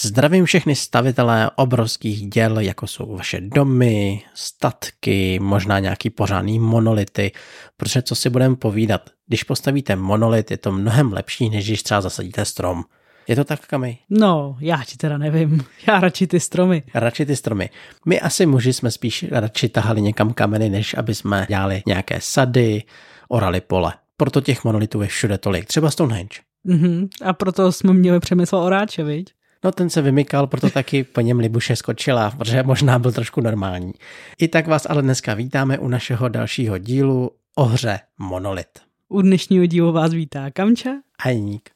Zdravím 0.00 0.44
všechny 0.44 0.74
stavitelé 0.74 1.50
obrovských 1.56 2.28
děl, 2.28 2.58
jako 2.58 2.86
jsou 2.86 3.16
vaše 3.16 3.40
domy, 3.40 4.22
statky, 4.34 5.38
možná 5.42 5.78
nějaký 5.78 6.10
pořádný 6.10 6.58
monolity, 6.58 7.32
protože 7.76 8.02
co 8.02 8.14
si 8.14 8.30
budeme 8.30 8.56
povídat, 8.56 9.10
když 9.26 9.42
postavíte 9.42 9.96
monolit, 9.96 10.50
je 10.50 10.56
to 10.56 10.72
mnohem 10.72 11.12
lepší, 11.12 11.50
než 11.50 11.66
když 11.66 11.82
třeba 11.82 12.00
zasadíte 12.00 12.44
strom. 12.44 12.84
Je 13.28 13.36
to 13.36 13.44
tak, 13.44 13.66
Kamy? 13.66 13.98
No, 14.10 14.56
já 14.60 14.84
ti 14.86 14.96
teda 14.96 15.18
nevím. 15.18 15.64
Já 15.86 16.00
radši 16.00 16.26
ty 16.26 16.40
stromy. 16.40 16.82
Radši 16.94 17.26
ty 17.26 17.36
stromy. 17.36 17.70
My 18.06 18.20
asi 18.20 18.46
muži 18.46 18.72
jsme 18.72 18.90
spíš 18.90 19.24
radši 19.30 19.68
tahali 19.68 20.00
někam 20.00 20.32
kameny, 20.32 20.70
než 20.70 20.94
aby 20.94 21.14
jsme 21.14 21.46
dělali 21.48 21.82
nějaké 21.86 22.18
sady, 22.20 22.82
orali 23.28 23.60
pole. 23.60 23.92
Proto 24.16 24.40
těch 24.40 24.64
monolitů 24.64 25.02
je 25.02 25.08
všude 25.08 25.38
tolik. 25.38 25.66
Třeba 25.66 25.90
Stonehenge. 25.90 26.36
Mm-hmm. 26.66 27.08
A 27.24 27.32
proto 27.32 27.72
jsme 27.72 27.92
měli 27.92 28.20
přemysl 28.20 28.56
oráče, 28.56 29.04
viď? 29.04 29.37
No 29.64 29.72
ten 29.72 29.90
se 29.90 30.02
vymykal, 30.02 30.46
proto 30.46 30.70
taky 30.70 31.04
po 31.04 31.20
něm 31.20 31.38
Libuše 31.38 31.76
skočila, 31.76 32.30
protože 32.30 32.62
možná 32.62 32.98
byl 32.98 33.12
trošku 33.12 33.40
normální. 33.40 33.92
I 34.38 34.48
tak 34.48 34.66
vás 34.66 34.86
ale 34.90 35.02
dneska 35.02 35.34
vítáme 35.34 35.78
u 35.78 35.88
našeho 35.88 36.28
dalšího 36.28 36.78
dílu 36.78 37.30
o 37.56 37.64
hře 37.64 38.00
Monolit. 38.18 38.68
U 39.08 39.22
dnešního 39.22 39.66
dílu 39.66 39.92
vás 39.92 40.12
vítá 40.12 40.50
Kamča 40.50 40.90
a 41.24 41.28
Jeník. 41.28 41.70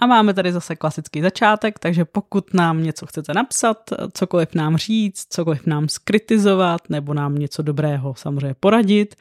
A 0.00 0.06
máme 0.06 0.34
tady 0.34 0.52
zase 0.52 0.76
klasický 0.76 1.22
začátek, 1.22 1.78
takže 1.78 2.04
pokud 2.04 2.54
nám 2.54 2.82
něco 2.82 3.06
chcete 3.06 3.34
napsat, 3.34 3.90
cokoliv 4.12 4.54
nám 4.54 4.76
říct, 4.76 5.26
cokoliv 5.30 5.66
nám 5.66 5.88
skritizovat 5.88 6.80
nebo 6.88 7.14
nám 7.14 7.34
něco 7.34 7.62
dobrého 7.62 8.14
samozřejmě 8.14 8.54
poradit, 8.60 9.14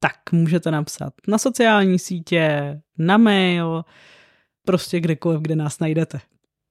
tak 0.00 0.32
můžete 0.32 0.70
napsat 0.70 1.12
na 1.28 1.38
sociální 1.38 1.98
sítě, 1.98 2.80
na 2.98 3.16
mail, 3.16 3.84
prostě 4.66 5.00
kdekoliv, 5.00 5.40
kde 5.40 5.56
nás 5.56 5.78
najdete. 5.78 6.20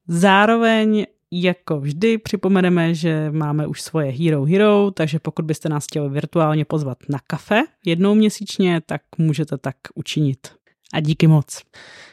Zároveň 0.07 1.05
jako 1.31 1.79
vždy 1.79 2.17
připomeneme, 2.17 2.95
že 2.95 3.31
máme 3.31 3.67
už 3.67 3.81
svoje 3.81 4.11
Hero 4.11 4.45
Hero, 4.45 4.91
takže 4.91 5.19
pokud 5.19 5.45
byste 5.45 5.69
nás 5.69 5.83
chtěli 5.83 6.09
virtuálně 6.09 6.65
pozvat 6.65 6.97
na 7.09 7.19
kafe 7.27 7.63
jednou 7.85 8.15
měsíčně, 8.15 8.81
tak 8.85 9.01
můžete 9.17 9.57
tak 9.57 9.75
učinit. 9.95 10.60
A 10.93 10.99
díky 10.99 11.27
moc 11.27 11.61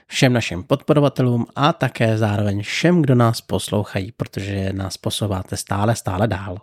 všem 0.07 0.33
našim 0.33 0.63
podporovatelům 0.63 1.47
a 1.57 1.73
také 1.73 2.19
zároveň 2.19 2.63
všem, 2.63 3.03
kdo 3.03 3.15
nás 3.15 3.41
poslouchají, 3.41 4.13
protože 4.13 4.73
nás 4.73 4.97
posouváte 4.97 5.57
stále, 5.57 5.97
stále 5.97 6.29
dál. 6.29 6.59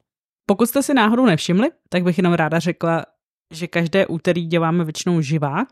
Pokud 0.45 0.65
jste 0.65 0.83
si 0.83 0.93
náhodou 0.93 1.25
nevšimli, 1.25 1.69
tak 1.89 2.03
bych 2.03 2.17
jenom 2.17 2.33
ráda 2.33 2.59
řekla, 2.59 3.05
že 3.53 3.67
každé 3.67 4.07
úterý 4.07 4.45
děláme 4.45 4.83
většinou 4.83 5.21
živák 5.21 5.67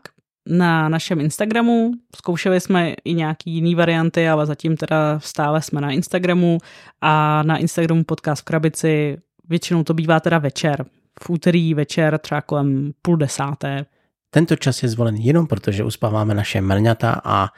na 0.48 0.88
našem 0.88 1.20
Instagramu. 1.20 1.92
Zkoušeli 2.16 2.60
jsme 2.60 2.94
i 3.04 3.14
nějaký 3.14 3.50
jiný 3.50 3.74
varianty, 3.74 4.28
ale 4.28 4.46
zatím 4.46 4.76
teda 4.76 5.20
stále 5.20 5.62
jsme 5.62 5.80
na 5.80 5.90
Instagramu 5.90 6.58
a 7.00 7.42
na 7.42 7.56
Instagramu 7.56 8.04
podcast 8.04 8.42
v 8.42 8.44
krabici 8.44 9.16
většinou 9.48 9.84
to 9.84 9.94
bývá 9.94 10.20
teda 10.20 10.38
večer. 10.38 10.86
V 11.22 11.30
úterý 11.30 11.74
večer 11.74 12.18
třeba 12.18 12.40
kolem 12.40 12.92
půl 13.02 13.16
desáté 13.16 13.86
tento 14.34 14.56
čas 14.58 14.82
je 14.82 14.88
zvolen 14.88 15.14
jenom 15.14 15.46
proto, 15.46 15.70
že 15.70 15.86
uspáváme 15.86 16.34
naše 16.34 16.60
mrňata 16.60 17.22
a 17.24 17.48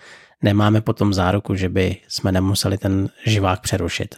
nemáme 0.43 0.81
potom 0.81 1.15
záruku, 1.15 1.55
že 1.55 1.69
by 1.69 1.97
jsme 2.09 2.33
nemuseli 2.33 2.79
ten 2.79 3.09
živák 3.27 3.61
přerušit. 3.61 4.15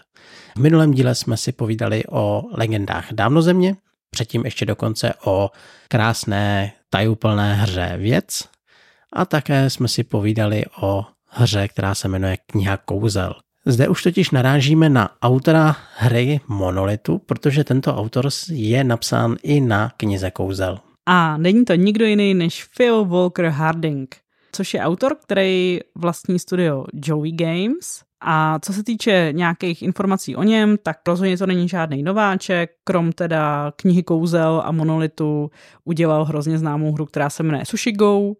V 0.57 0.61
minulém 0.61 0.91
díle 0.91 1.15
jsme 1.15 1.37
si 1.37 1.53
povídali 1.53 2.03
o 2.11 2.43
legendách 2.53 3.13
dávnozemě, 3.13 3.77
předtím 4.11 4.45
ještě 4.45 4.67
dokonce 4.67 5.15
o 5.25 5.51
krásné 5.89 6.73
tajuplné 6.91 7.55
hře 7.55 7.95
věc 7.97 8.45
a 9.13 9.25
také 9.25 9.71
jsme 9.71 9.89
si 9.89 10.05
povídali 10.05 10.65
o 10.81 11.05
hře, 11.29 11.69
která 11.69 11.95
se 11.95 12.09
jmenuje 12.09 12.37
Kniha 12.47 12.77
kouzel. 12.77 13.35
Zde 13.67 13.89
už 13.89 14.03
totiž 14.03 14.31
narážíme 14.31 14.89
na 14.89 15.11
autora 15.23 15.77
hry 15.97 16.41
Monolitu, 16.49 17.19
protože 17.19 17.65
tento 17.65 17.97
autor 17.97 18.29
je 18.51 18.85
napsán 18.85 19.37
i 19.43 19.61
na 19.61 19.93
knize 19.97 20.31
kouzel. 20.31 20.88
A 21.11 21.37
není 21.37 21.65
to 21.65 21.75
nikdo 21.75 22.05
jiný 22.05 22.35
než 22.35 22.65
Phil 22.77 23.05
Walker 23.05 23.47
Harding, 23.47 24.17
což 24.53 24.75
je 24.75 24.81
autor, 24.81 25.17
který 25.23 25.79
vlastní 25.95 26.39
studio 26.39 26.85
Joey 26.93 27.33
Games. 27.33 28.03
A 28.21 28.59
co 28.59 28.73
se 28.73 28.85
týče 28.85 29.29
nějakých 29.33 29.83
informací 29.83 30.37
o 30.37 30.43
něm, 30.43 30.77
tak 30.83 30.97
rozhodně 31.07 31.39
to 31.39 31.47
není 31.47 31.69
žádný 31.69 32.03
nováček, 32.03 32.71
krom 32.85 33.13
teda 33.13 33.73
knihy 33.77 34.03
Kouzel 34.03 34.63
a 34.65 34.73
Monolitu 34.73 35.51
udělal 35.85 36.25
hrozně 36.25 36.59
známou 36.59 36.93
hru, 36.93 37.07
která 37.07 37.31
se 37.31 37.43
jmenuje 37.43 37.65
Sushi 37.65 37.93
Go, 37.93 38.33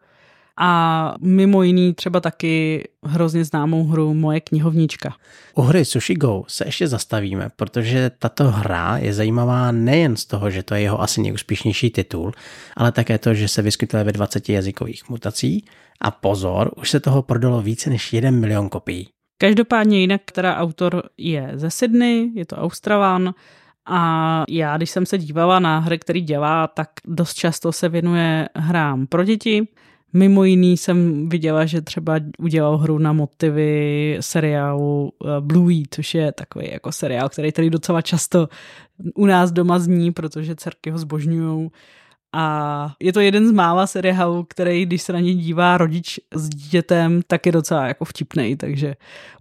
a 0.61 1.15
mimo 1.21 1.63
jiný 1.63 1.95
třeba 1.95 2.21
taky 2.21 2.85
hrozně 3.05 3.45
známou 3.45 3.85
hru 3.85 4.15
Moje 4.15 4.41
knihovnička. 4.41 5.15
U 5.55 5.63
hry 5.63 5.85
Sushi 5.85 6.15
Go 6.15 6.45
se 6.49 6.67
ještě 6.67 6.89
zastavíme, 6.89 7.49
protože 7.57 8.11
tato 8.19 8.45
hra 8.45 8.97
je 8.97 9.15
zajímavá 9.15 9.73
nejen 9.73 10.17
z 10.17 10.25
toho, 10.25 10.51
že 10.51 10.63
to 10.63 10.75
je 10.75 10.81
jeho 10.81 11.03
asi 11.03 11.23
nejúspěšnější 11.23 11.91
titul, 11.91 12.33
ale 12.77 12.93
také 12.93 13.19
to, 13.19 13.35
že 13.35 13.49
se 13.49 13.63
vyskytuje 13.63 14.05
ve 14.05 14.13
20 14.13 14.49
jazykových 14.49 15.09
mutací 15.09 15.65
a 16.01 16.11
pozor, 16.11 16.71
už 16.77 16.91
se 16.91 17.01
toho 17.01 17.23
prodalo 17.23 17.63
více 17.63 17.91
než 17.91 18.13
1 18.13 18.31
milion 18.31 18.69
kopií. 18.69 19.09
Každopádně 19.41 20.01
jinak 20.01 20.21
teda 20.33 20.57
autor 20.57 21.03
je 21.19 21.51
ze 21.55 21.71
Sydney, 21.71 22.31
je 22.35 22.47
to 22.47 22.57
Australan, 22.57 23.35
a 23.91 24.45
já, 24.49 24.77
když 24.77 24.91
jsem 24.91 25.07
se 25.07 25.19
dívala 25.19 25.59
na 25.59 25.79
hry, 25.79 25.99
který 25.99 26.21
dělá, 26.21 26.67
tak 26.67 26.89
dost 27.05 27.35
často 27.35 27.73
se 27.73 27.89
věnuje 27.89 28.49
hrám 28.57 29.07
pro 29.07 29.25
děti. 29.25 29.69
Mimo 30.13 30.45
jiný 30.45 30.77
jsem 30.77 31.29
viděla, 31.29 31.67
že 31.67 31.81
třeba 31.81 32.21
udělal 32.39 32.79
hru 32.79 32.99
na 32.99 33.13
motivy 33.13 34.17
seriálu 34.21 35.13
eh, 35.25 35.41
Bluey, 35.41 35.83
což 35.91 36.15
je 36.15 36.33
takový 36.33 36.69
jako 36.73 36.93
seriál, 36.93 37.29
který 37.29 37.53
tady 37.53 37.71
docela 37.71 38.03
často 38.03 38.49
u 39.15 39.27
nás 39.27 39.53
doma 39.53 39.79
zní, 39.79 40.13
protože 40.13 40.57
dcerky 40.57 40.91
ho 40.91 40.99
zbožňují. 40.99 41.71
A 42.33 42.95
je 43.01 43.13
to 43.13 43.21
jeden 43.21 43.49
z 43.49 43.53
mála 43.53 43.87
seriálů, 43.87 44.45
který, 44.45 44.87
když 44.87 45.03
se 45.03 45.13
na 45.13 45.21
ně 45.21 45.35
dívá 45.35 45.79
rodič 45.79 46.21
s 46.35 46.49
dítětem, 46.49 47.21
tak 47.27 47.47
je 47.47 47.53
docela 47.53 47.87
jako 47.87 48.05
vtipný, 48.05 48.57
takže 48.57 48.95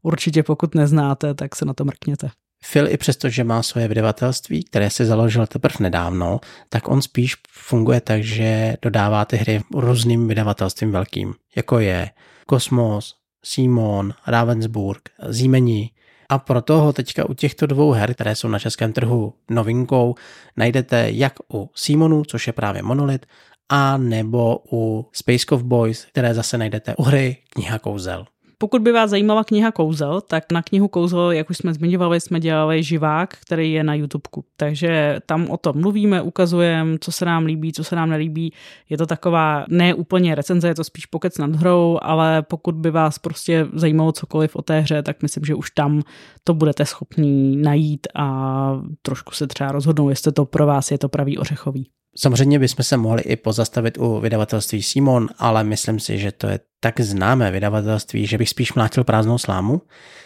určitě 0.03 0.43
pokud 0.43 0.75
neznáte, 0.75 1.33
tak 1.33 1.55
se 1.55 1.65
na 1.65 1.73
to 1.73 1.85
mrkněte. 1.85 2.29
Phil 2.71 2.87
i 2.87 2.97
přesto, 2.97 3.29
že 3.29 3.43
má 3.43 3.63
svoje 3.63 3.87
vydavatelství, 3.87 4.63
které 4.63 4.89
si 4.89 5.05
založil 5.05 5.47
teprve 5.47 5.75
nedávno, 5.79 6.39
tak 6.69 6.87
on 6.87 7.01
spíš 7.01 7.35
funguje 7.51 8.01
tak, 8.01 8.23
že 8.23 8.77
dodává 8.81 9.25
ty 9.25 9.37
hry 9.37 9.61
různým 9.73 10.27
vydavatelstvím 10.27 10.91
velkým, 10.91 11.33
jako 11.55 11.79
je 11.79 12.09
Kosmos, 12.45 13.15
Simon, 13.45 14.13
Ravensburg, 14.27 15.09
Zímení. 15.27 15.91
A 16.29 16.37
proto 16.39 16.79
ho 16.79 16.93
teďka 16.93 17.29
u 17.29 17.33
těchto 17.33 17.67
dvou 17.67 17.91
her, 17.91 18.13
které 18.13 18.35
jsou 18.35 18.47
na 18.47 18.59
českém 18.59 18.93
trhu 18.93 19.33
novinkou, 19.49 20.15
najdete 20.57 21.07
jak 21.11 21.33
u 21.53 21.69
Simonu, 21.75 22.23
což 22.23 22.47
je 22.47 22.53
právě 22.53 22.81
Monolith, 22.81 23.25
a 23.69 23.97
nebo 23.97 24.59
u 24.71 25.09
Space 25.13 25.63
Boys, 25.63 26.05
které 26.05 26.33
zase 26.33 26.57
najdete 26.57 26.95
u 26.95 27.03
hry 27.03 27.37
Kniha 27.49 27.79
kouzel. 27.79 28.25
Pokud 28.59 28.81
by 28.81 28.91
vás 28.91 29.09
zajímala 29.09 29.43
kniha 29.43 29.71
Kouzel, 29.71 30.21
tak 30.21 30.51
na 30.51 30.61
knihu 30.61 30.87
Kouzel, 30.87 31.31
jak 31.31 31.49
už 31.49 31.57
jsme 31.57 31.73
zmiňovali, 31.73 32.21
jsme 32.21 32.39
dělali 32.39 32.83
živák, 32.83 33.37
který 33.41 33.71
je 33.71 33.83
na 33.83 33.93
YouTube. 33.93 34.23
Takže 34.55 35.19
tam 35.25 35.49
o 35.49 35.57
tom 35.57 35.81
mluvíme, 35.81 36.21
ukazujeme, 36.21 36.97
co 37.01 37.11
se 37.11 37.25
nám 37.25 37.45
líbí, 37.45 37.73
co 37.73 37.83
se 37.83 37.95
nám 37.95 38.09
nelíbí. 38.09 38.53
Je 38.89 38.97
to 38.97 39.05
taková 39.05 39.65
ne 39.69 39.93
úplně 39.93 40.35
recenze, 40.35 40.67
je 40.67 40.75
to 40.75 40.83
spíš 40.83 41.05
pokec 41.05 41.37
nad 41.37 41.55
hrou, 41.55 41.99
ale 42.01 42.41
pokud 42.41 42.75
by 42.75 42.91
vás 42.91 43.19
prostě 43.19 43.67
zajímalo 43.73 44.11
cokoliv 44.11 44.55
o 44.55 44.61
té 44.61 44.79
hře, 44.79 45.03
tak 45.03 45.21
myslím, 45.21 45.45
že 45.45 45.55
už 45.55 45.71
tam 45.71 46.01
to 46.43 46.53
budete 46.53 46.85
schopný 46.85 47.57
najít 47.57 48.07
a 48.15 48.81
trošku 49.01 49.33
se 49.33 49.47
třeba 49.47 49.71
rozhodnout, 49.71 50.09
jestli 50.09 50.31
to 50.31 50.45
pro 50.45 50.65
vás 50.65 50.91
je 50.91 50.97
to 50.97 51.09
pravý 51.09 51.37
ořechový. 51.37 51.89
Samozřejmě 52.19 52.59
bychom 52.59 52.83
se 52.83 52.97
mohli 52.97 53.21
i 53.21 53.35
pozastavit 53.35 53.97
u 53.97 54.19
vydavatelství 54.19 54.83
Simon, 54.83 55.29
ale 55.37 55.63
myslím 55.63 55.99
si, 55.99 56.19
že 56.19 56.31
to 56.31 56.47
je 56.47 56.59
tak 56.79 56.99
známé 56.99 57.51
vydavatelství, 57.51 58.27
že 58.27 58.37
bych 58.37 58.49
spíš 58.49 58.73
mlátil 58.73 59.03
prázdnou 59.03 59.37
slámu, 59.37 59.81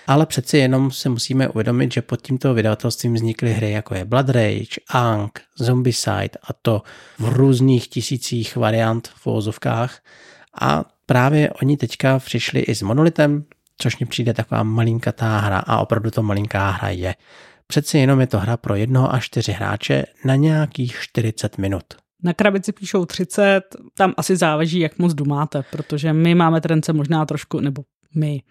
ale 0.07 0.25
přeci 0.25 0.57
jenom 0.57 0.91
se 0.91 1.09
musíme 1.09 1.49
uvědomit, 1.49 1.93
že 1.93 2.01
pod 2.01 2.21
tímto 2.21 2.53
vydavatelstvím 2.53 3.13
vznikly 3.13 3.53
hry 3.53 3.71
jako 3.71 3.95
je 3.95 4.05
Blood 4.05 4.29
Rage, 4.29 4.81
Ankh, 4.89 5.41
Zombicide 5.57 6.29
a 6.43 6.53
to 6.61 6.81
v 7.19 7.29
různých 7.29 7.87
tisících 7.87 8.55
variant 8.55 9.07
v 9.07 9.27
uvozovkách 9.27 9.99
a 10.61 10.85
právě 11.05 11.49
oni 11.49 11.77
teďka 11.77 12.19
přišli 12.19 12.59
i 12.59 12.75
s 12.75 12.81
Monolitem, 12.81 13.43
což 13.77 13.99
mi 13.99 14.05
přijde 14.05 14.33
taková 14.33 14.63
malinkatá 14.63 15.37
hra 15.37 15.59
a 15.59 15.79
opravdu 15.79 16.11
to 16.11 16.23
malinká 16.23 16.69
hra 16.69 16.89
je. 16.89 17.15
Přeci 17.71 17.97
jenom 17.97 18.19
je 18.19 18.27
to 18.27 18.39
hra 18.39 18.57
pro 18.57 18.75
jednoho 18.75 19.13
až 19.13 19.25
čtyři 19.25 19.51
hráče 19.51 20.03
na 20.25 20.35
nějakých 20.35 20.95
40 21.01 21.57
minut. 21.57 21.83
Na 22.23 22.33
krabici 22.33 22.71
píšou 22.71 23.05
30, 23.05 23.61
tam 23.93 24.13
asi 24.17 24.35
záleží, 24.35 24.79
jak 24.79 24.99
moc 24.99 25.13
dumáte, 25.13 25.63
protože 25.71 26.13
my 26.13 26.35
máme 26.35 26.61
tendence 26.61 26.93
možná 26.93 27.25
trošku, 27.25 27.59
nebo 27.59 27.83
my. 28.15 28.41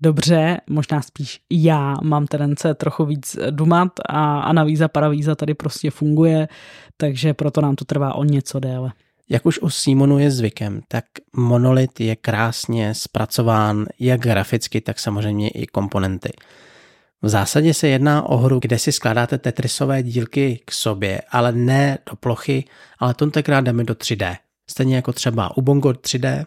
Dobře, 0.00 0.60
možná 0.70 1.02
spíš 1.02 1.40
já 1.52 1.94
mám 2.02 2.26
tendence 2.26 2.74
trochu 2.74 3.04
víc 3.04 3.38
dumat 3.50 3.92
a 4.08 4.40
analýza 4.40 4.88
paravíza 4.88 5.34
tady 5.34 5.54
prostě 5.54 5.90
funguje, 5.90 6.48
takže 6.96 7.34
proto 7.34 7.60
nám 7.60 7.76
to 7.76 7.84
trvá 7.84 8.14
o 8.14 8.24
něco 8.24 8.60
déle. 8.60 8.92
Jak 9.30 9.46
už 9.46 9.58
u 9.58 9.70
Simonu 9.70 10.18
je 10.18 10.30
zvykem, 10.30 10.80
tak 10.88 11.04
monolit 11.36 12.00
je 12.00 12.16
krásně 12.16 12.94
zpracován 12.94 13.86
jak 14.00 14.20
graficky, 14.20 14.80
tak 14.80 14.98
samozřejmě 14.98 15.48
i 15.48 15.66
komponenty. 15.66 16.30
V 17.22 17.28
zásadě 17.28 17.74
se 17.74 17.88
jedná 17.88 18.22
o 18.22 18.36
hru, 18.36 18.58
kde 18.60 18.78
si 18.78 18.92
skládáte 18.92 19.38
tetrisové 19.38 20.02
dílky 20.02 20.60
k 20.64 20.72
sobě, 20.72 21.22
ale 21.30 21.52
ne 21.52 21.98
do 22.10 22.16
plochy, 22.16 22.64
ale 22.98 23.14
tentokrát 23.14 23.60
jdeme 23.60 23.84
do 23.84 23.94
3D. 23.94 24.36
Stejně 24.70 24.96
jako 24.96 25.12
třeba 25.12 25.56
u 25.56 25.62
Bongo 25.62 25.90
3D, 25.90 26.46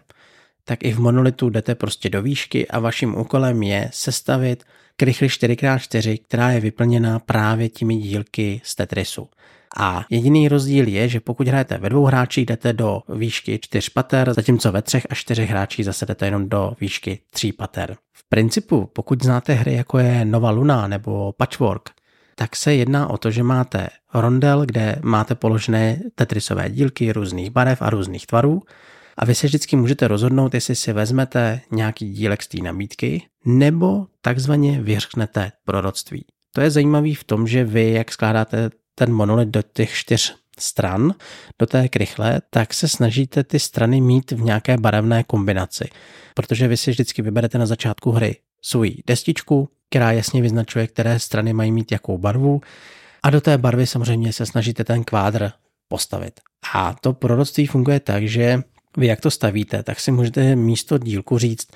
tak 0.66 0.84
i 0.84 0.92
v 0.92 1.00
monolitu 1.00 1.50
jdete 1.50 1.76
prostě 1.76 2.10
do 2.10 2.22
výšky 2.22 2.68
a 2.68 2.80
vaším 2.80 3.18
úkolem 3.18 3.64
je 3.64 3.90
sestavit 3.94 4.64
krychli 4.96 5.28
4x4, 5.28 6.22
která 6.26 6.52
je 6.52 6.60
vyplněná 6.60 7.20
právě 7.20 7.70
těmi 7.70 7.96
dílky 7.96 8.62
z 8.64 8.76
Tetrisu. 8.76 9.30
A 9.78 10.06
jediný 10.10 10.48
rozdíl 10.48 10.88
je, 10.88 11.10
že 11.10 11.20
pokud 11.20 11.48
hrajete 11.48 11.78
ve 11.78 11.90
dvou 11.90 12.06
hráčích, 12.06 12.46
jdete 12.46 12.74
do 12.74 13.02
výšky 13.10 13.60
4 13.62 13.90
pater, 13.94 14.34
zatímco 14.34 14.72
ve 14.72 14.82
třech 14.82 15.08
a 15.10 15.16
čtyřech 15.16 15.50
hráčích 15.50 15.86
zase 15.86 16.06
jdete 16.06 16.26
jenom 16.26 16.50
do 16.50 16.74
výšky 16.82 17.20
3 17.30 17.52
pater. 17.52 17.96
V 18.14 18.30
principu, 18.30 18.90
pokud 18.94 19.24
znáte 19.24 19.54
hry 19.54 19.74
jako 19.74 19.98
je 19.98 20.26
Nova 20.26 20.50
Luna 20.50 20.88
nebo 20.88 21.34
Patchwork, 21.38 21.90
tak 22.36 22.56
se 22.56 22.76
jedná 22.76 23.10
o 23.10 23.18
to, 23.18 23.32
že 23.32 23.44
máte 23.44 23.88
rondel, 24.14 24.66
kde 24.66 25.00
máte 25.04 25.36
položené 25.36 26.00
tetrisové 26.16 26.70
dílky 26.70 27.12
různých 27.12 27.50
barev 27.50 27.82
a 27.82 27.90
různých 27.90 28.28
tvarů 28.28 28.62
a 29.18 29.26
vy 29.26 29.36
se 29.36 29.48
vždycky 29.48 29.76
můžete 29.76 30.08
rozhodnout, 30.08 30.54
jestli 30.54 30.76
si 30.76 30.94
vezmete 30.94 31.62
nějaký 31.72 32.14
dílek 32.14 32.44
z 32.44 32.48
té 32.48 32.58
nabídky 32.58 33.24
nebo 33.46 34.08
takzvaně 34.22 34.82
vyřknete 34.82 35.52
proroctví. 35.66 36.26
To 36.56 36.62
je 36.62 36.72
zajímavé 36.72 37.14
v 37.14 37.24
tom, 37.24 37.48
že 37.48 37.64
vy, 37.64 37.92
jak 37.92 38.12
skládáte 38.12 38.70
ten 39.00 39.14
monolit 39.14 39.50
do 39.50 39.62
těch 39.74 39.94
čtyř 39.94 40.36
stran, 40.60 41.14
do 41.60 41.66
té 41.66 41.88
krychle, 41.88 42.42
tak 42.50 42.74
se 42.74 42.88
snažíte 42.88 43.44
ty 43.44 43.60
strany 43.60 44.02
mít 44.02 44.32
v 44.32 44.42
nějaké 44.42 44.78
barevné 44.78 45.24
kombinaci. 45.24 45.90
Protože 46.34 46.68
vy 46.68 46.78
si 46.78 46.92
vždycky 46.92 47.22
vyberete 47.22 47.58
na 47.58 47.66
začátku 47.66 48.12
hry 48.12 48.36
svoji 48.62 49.04
destičku, 49.08 49.70
která 49.90 50.12
jasně 50.12 50.42
vyznačuje, 50.42 50.88
které 50.88 51.20
strany 51.20 51.54
mají 51.54 51.72
mít 51.72 51.92
jakou 51.92 52.18
barvu 52.18 52.62
a 53.24 53.30
do 53.30 53.42
té 53.42 53.58
barvy 53.58 53.88
samozřejmě 53.88 54.34
se 54.34 54.46
snažíte 54.46 54.84
ten 54.84 55.04
kvádr 55.04 55.52
postavit. 55.88 56.40
A 56.74 56.96
to 57.02 57.14
proroctví 57.14 57.68
funguje 57.68 58.00
tak, 58.00 58.28
že 58.28 58.62
vy 58.98 59.08
jak 59.08 59.22
to 59.22 59.32
stavíte, 59.32 59.84
tak 59.84 60.00
si 60.00 60.12
můžete 60.12 60.56
místo 60.56 60.98
dílku 60.98 61.38
říct, 61.38 61.68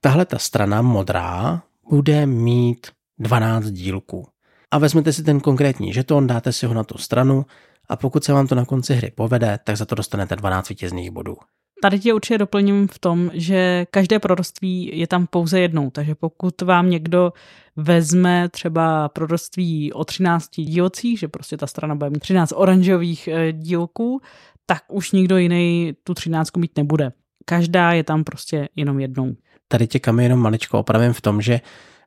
tahle 0.00 0.24
ta 0.24 0.38
strana 0.38 0.82
modrá 0.82 1.62
bude 1.90 2.26
mít 2.26 2.86
12 3.18 3.70
dílků 3.70 4.31
a 4.72 4.78
vezmete 4.78 5.12
si 5.12 5.22
ten 5.22 5.40
konkrétní 5.40 5.92
žeton, 5.92 6.26
dáte 6.26 6.52
si 6.52 6.66
ho 6.66 6.74
na 6.74 6.84
tu 6.84 6.98
stranu 6.98 7.46
a 7.88 7.96
pokud 7.96 8.24
se 8.24 8.32
vám 8.32 8.46
to 8.46 8.54
na 8.54 8.64
konci 8.64 8.94
hry 8.94 9.12
povede, 9.14 9.58
tak 9.64 9.76
za 9.76 9.84
to 9.84 9.94
dostanete 9.94 10.36
12 10.36 10.68
vítězných 10.68 11.10
bodů. 11.10 11.36
Tady 11.82 11.98
tě 12.00 12.14
určitě 12.14 12.38
doplním 12.38 12.88
v 12.88 12.98
tom, 12.98 13.30
že 13.34 13.86
každé 13.90 14.18
proroctví 14.18 14.98
je 14.98 15.06
tam 15.06 15.26
pouze 15.26 15.60
jednou, 15.60 15.90
takže 15.90 16.14
pokud 16.14 16.62
vám 16.62 16.90
někdo 16.90 17.32
vezme 17.76 18.48
třeba 18.48 19.08
proroctví 19.08 19.92
o 19.92 20.04
13 20.04 20.50
dílcích, 20.56 21.18
že 21.18 21.28
prostě 21.28 21.56
ta 21.56 21.66
strana 21.66 21.94
bude 21.94 22.10
mít 22.10 22.20
13 22.20 22.52
oranžových 22.56 23.28
eh, 23.28 23.52
dílků, 23.52 24.20
tak 24.66 24.82
už 24.88 25.12
nikdo 25.12 25.36
jiný 25.36 25.92
tu 26.04 26.14
13 26.14 26.56
mít 26.56 26.76
nebude. 26.76 27.12
Každá 27.44 27.92
je 27.92 28.04
tam 28.04 28.24
prostě 28.24 28.68
jenom 28.76 29.00
jednou. 29.00 29.34
Tady 29.68 29.86
tě 29.86 29.98
kam 29.98 30.20
jenom 30.20 30.38
maličko 30.38 30.78
opravím 30.78 31.12
v 31.12 31.20
tom, 31.20 31.42
že 31.42 31.60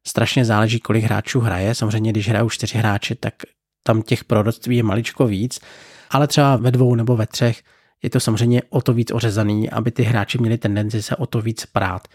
strašně 0.07 0.45
záleží, 0.45 0.79
kolik 0.79 1.03
hráčů 1.03 1.39
hraje. 1.39 1.75
Samozřejmě, 1.75 2.11
když 2.11 2.29
hrajou 2.29 2.49
čtyři 2.49 2.77
hráči, 2.77 3.15
tak 3.15 3.33
tam 3.83 4.01
těch 4.01 4.23
proroctví 4.23 4.77
je 4.77 4.83
maličko 4.83 5.27
víc, 5.27 5.59
ale 6.09 6.27
třeba 6.27 6.55
ve 6.55 6.71
dvou 6.71 6.95
nebo 6.95 7.15
ve 7.15 7.27
třech 7.27 7.63
je 8.03 8.09
to 8.09 8.19
samozřejmě 8.19 8.61
o 8.69 8.81
to 8.81 8.93
víc 8.93 9.11
ořezaný, 9.11 9.69
aby 9.69 9.91
ty 9.91 10.03
hráči 10.03 10.37
měli 10.37 10.57
tendenci 10.57 11.03
se 11.03 11.15
o 11.15 11.25
to 11.25 11.41
víc 11.41 11.65
prát. 11.65 12.07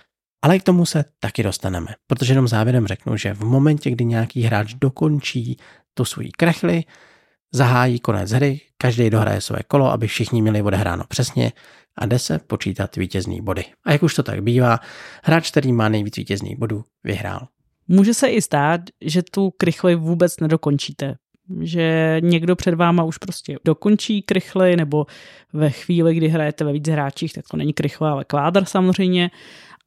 Ale 0.42 0.58
k 0.58 0.62
tomu 0.62 0.86
se 0.86 1.04
taky 1.20 1.42
dostaneme, 1.42 1.94
protože 2.06 2.32
jenom 2.32 2.48
závěrem 2.48 2.86
řeknu, 2.86 3.16
že 3.16 3.34
v 3.34 3.40
momentě, 3.40 3.90
kdy 3.90 4.04
nějaký 4.04 4.42
hráč 4.42 4.74
dokončí 4.74 5.56
tu 5.94 6.04
svůj 6.04 6.30
krechli, 6.36 6.84
zahájí 7.54 8.00
konec 8.00 8.30
hry, 8.30 8.60
každý 8.78 9.10
dohraje 9.10 9.40
své 9.40 9.58
kolo, 9.68 9.90
aby 9.90 10.06
všichni 10.06 10.42
měli 10.42 10.62
odehráno 10.62 11.04
přesně 11.08 11.52
a 11.98 12.06
jde 12.06 12.18
se 12.18 12.38
počítat 12.38 12.96
vítězný 12.96 13.40
body. 13.40 13.64
A 13.86 13.92
jak 13.92 14.02
už 14.02 14.14
to 14.14 14.22
tak 14.22 14.42
bývá, 14.42 14.78
hráč, 15.24 15.50
který 15.50 15.72
má 15.72 15.88
nejvíc 15.88 16.16
vítězných 16.16 16.58
bodů, 16.58 16.84
vyhrál. 17.04 17.48
Může 17.92 18.14
se 18.14 18.28
i 18.28 18.42
stát, 18.42 18.80
že 19.00 19.22
tu 19.22 19.50
krychli 19.56 19.94
vůbec 19.94 20.40
nedokončíte. 20.40 21.14
Že 21.60 22.16
někdo 22.20 22.56
před 22.56 22.74
váma 22.74 23.04
už 23.04 23.18
prostě 23.18 23.56
dokončí 23.64 24.22
krychly, 24.22 24.76
nebo 24.76 25.06
ve 25.52 25.70
chvíli, 25.70 26.14
kdy 26.14 26.28
hrajete 26.28 26.64
ve 26.64 26.72
víc 26.72 26.88
hráčích, 26.88 27.32
tak 27.32 27.44
to 27.50 27.56
není 27.56 27.72
krychle, 27.72 28.10
ale 28.10 28.24
kvádr 28.24 28.64
samozřejmě 28.64 29.30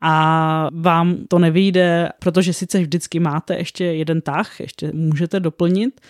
a 0.02 0.70
vám 0.74 1.18
to 1.28 1.40
nevyjde, 1.40 2.10
protože 2.20 2.54
sice 2.54 2.80
vždycky 2.80 3.20
máte 3.20 3.56
ještě 3.56 3.86
jeden 3.86 4.22
tah, 4.22 4.60
ještě 4.60 4.92
můžete 4.94 5.40
doplnit, 5.40 6.02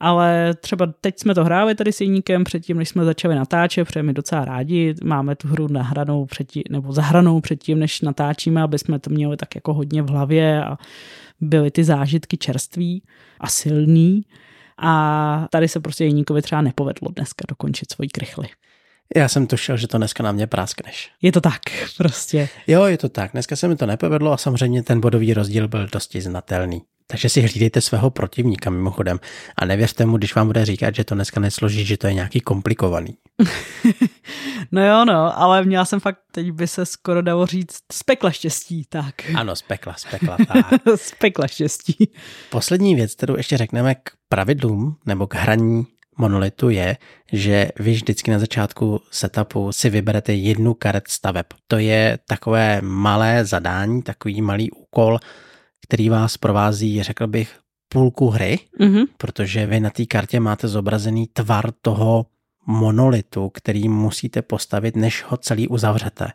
ale 0.00 0.54
třeba 0.54 0.86
teď 1.00 1.18
jsme 1.18 1.34
to 1.34 1.44
hráli 1.44 1.74
tady 1.74 1.92
s 1.92 2.00
Jeníkem 2.00 2.44
předtím, 2.44 2.76
než 2.76 2.88
jsme 2.88 3.04
začali 3.04 3.34
natáčet, 3.34 3.86
protože 3.86 4.02
my 4.02 4.12
docela 4.12 4.44
rádi 4.44 4.94
máme 5.04 5.36
tu 5.36 5.48
hru 5.48 5.68
nahranou 5.68 6.26
předtím, 6.26 6.62
nebo 6.70 6.92
zahranou 6.92 7.40
předtím, 7.40 7.78
než 7.78 8.00
natáčíme, 8.00 8.62
aby 8.62 8.78
jsme 8.78 8.98
to 8.98 9.10
měli 9.10 9.36
tak 9.36 9.54
jako 9.54 9.74
hodně 9.74 10.02
v 10.02 10.08
hlavě 10.08 10.64
a 10.64 10.78
byly 11.40 11.70
ty 11.70 11.84
zážitky 11.84 12.36
čerství 12.36 13.02
a 13.40 13.48
silný. 13.48 14.22
A 14.78 15.46
tady 15.50 15.68
se 15.68 15.80
prostě 15.80 16.04
Jeníkovi 16.04 16.42
třeba 16.42 16.62
nepovedlo 16.62 17.08
dneska 17.16 17.44
dokončit 17.48 17.92
svoji 17.92 18.08
krychly. 18.08 18.48
Já 19.16 19.28
jsem 19.28 19.46
tušil, 19.46 19.76
že 19.76 19.88
to 19.88 19.98
dneska 19.98 20.22
na 20.22 20.32
mě 20.32 20.46
práskneš. 20.46 21.10
Je 21.22 21.32
to 21.32 21.40
tak, 21.40 21.60
prostě. 21.96 22.48
Jo, 22.66 22.84
je 22.84 22.98
to 22.98 23.08
tak. 23.08 23.32
Dneska 23.32 23.56
se 23.56 23.68
mi 23.68 23.76
to 23.76 23.86
nepovedlo 23.86 24.32
a 24.32 24.36
samozřejmě 24.36 24.82
ten 24.82 25.00
bodový 25.00 25.34
rozdíl 25.34 25.68
byl 25.68 25.88
dosti 25.92 26.20
znatelný. 26.20 26.82
Takže 27.06 27.28
si 27.28 27.40
hlídejte 27.40 27.80
svého 27.80 28.10
protivníka 28.10 28.70
mimochodem 28.70 29.20
a 29.56 29.64
nevěřte 29.64 30.06
mu, 30.06 30.16
když 30.16 30.34
vám 30.34 30.46
bude 30.46 30.64
říkat, 30.64 30.94
že 30.94 31.04
to 31.04 31.14
dneska 31.14 31.40
nesloží, 31.40 31.84
že 31.84 31.96
to 31.96 32.06
je 32.06 32.14
nějaký 32.14 32.40
komplikovaný. 32.40 33.16
no 34.72 34.86
jo, 34.86 35.04
no, 35.04 35.38
ale 35.38 35.64
měla 35.64 35.84
jsem 35.84 36.00
fakt, 36.00 36.18
teď 36.32 36.50
by 36.50 36.66
se 36.66 36.86
skoro 36.86 37.22
dalo 37.22 37.46
říct, 37.46 37.78
spekla 37.92 38.30
štěstí, 38.30 38.84
tak. 38.88 39.14
Ano, 39.34 39.56
spekla, 39.56 39.94
spekla, 39.94 40.36
tak. 40.48 40.80
spekla 40.96 41.46
štěstí. 41.46 42.10
Poslední 42.50 42.94
věc, 42.94 43.14
kterou 43.14 43.36
ještě 43.36 43.56
řekneme 43.56 43.94
k 43.94 44.10
pravidlům 44.28 44.96
nebo 45.06 45.26
k 45.26 45.34
hraní 45.34 45.86
monolitu 46.18 46.70
je, 46.70 46.96
že 47.32 47.68
vy 47.78 47.92
vždycky 47.92 48.30
na 48.30 48.38
začátku 48.38 49.00
setupu 49.10 49.72
si 49.72 49.90
vyberete 49.90 50.34
jednu 50.34 50.74
karet 50.74 51.08
staveb. 51.08 51.46
To 51.66 51.78
je 51.78 52.18
takové 52.28 52.80
malé 52.82 53.44
zadání, 53.44 54.02
takový 54.02 54.42
malý 54.42 54.70
úkol, 54.70 55.18
který 55.86 56.08
vás 56.08 56.36
provází, 56.36 57.02
řekl 57.02 57.26
bych, 57.26 57.58
půlku 57.88 58.28
hry, 58.28 58.58
mm-hmm. 58.80 59.06
protože 59.16 59.66
vy 59.66 59.80
na 59.80 59.90
té 59.90 60.06
kartě 60.06 60.40
máte 60.40 60.68
zobrazený 60.68 61.26
tvar 61.26 61.72
toho 61.82 62.26
monolitu, 62.68 63.50
který 63.50 63.88
musíte 63.88 64.42
postavit, 64.42 64.96
než 64.96 65.24
ho 65.28 65.36
celý 65.36 65.68
uzavřete. 65.68 66.28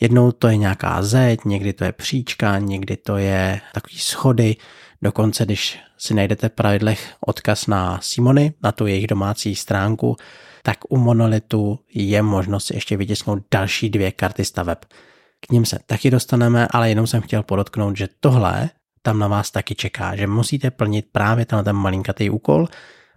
Jednou 0.00 0.32
to 0.32 0.48
je 0.48 0.56
nějaká 0.56 1.02
zeď, 1.02 1.44
někdy 1.44 1.72
to 1.72 1.84
je 1.84 1.92
příčka, 1.92 2.58
někdy 2.58 2.96
to 2.96 3.16
je 3.16 3.60
takový 3.74 3.98
schody, 3.98 4.56
dokonce 5.02 5.44
když 5.44 5.78
si 5.98 6.14
najdete 6.14 6.48
v 6.48 6.52
pravidlech 6.52 7.14
odkaz 7.20 7.66
na 7.66 7.98
Simony, 8.02 8.52
na 8.62 8.72
tu 8.72 8.86
jejich 8.86 9.06
domácí 9.06 9.54
stránku, 9.54 10.16
tak 10.62 10.78
u 10.88 10.96
monolitu 10.96 11.78
je 11.94 12.22
možnost 12.22 12.70
ještě 12.70 12.96
vytisknout 12.96 13.38
další 13.50 13.90
dvě 13.90 14.12
karty 14.12 14.44
staveb. 14.44 14.78
K 15.40 15.52
ním 15.52 15.64
se 15.64 15.78
taky 15.86 16.10
dostaneme, 16.10 16.68
ale 16.70 16.88
jenom 16.88 17.06
jsem 17.06 17.22
chtěl 17.22 17.42
podotknout, 17.42 17.96
že 17.96 18.08
tohle 18.20 18.70
tam 19.02 19.18
na 19.18 19.28
vás 19.28 19.50
taky 19.50 19.74
čeká, 19.74 20.16
že 20.16 20.26
musíte 20.26 20.70
plnit 20.70 21.06
právě 21.12 21.46
tenhle 21.46 21.64
ten 21.64 21.76
malinkatý 21.76 22.30
úkol 22.30 22.68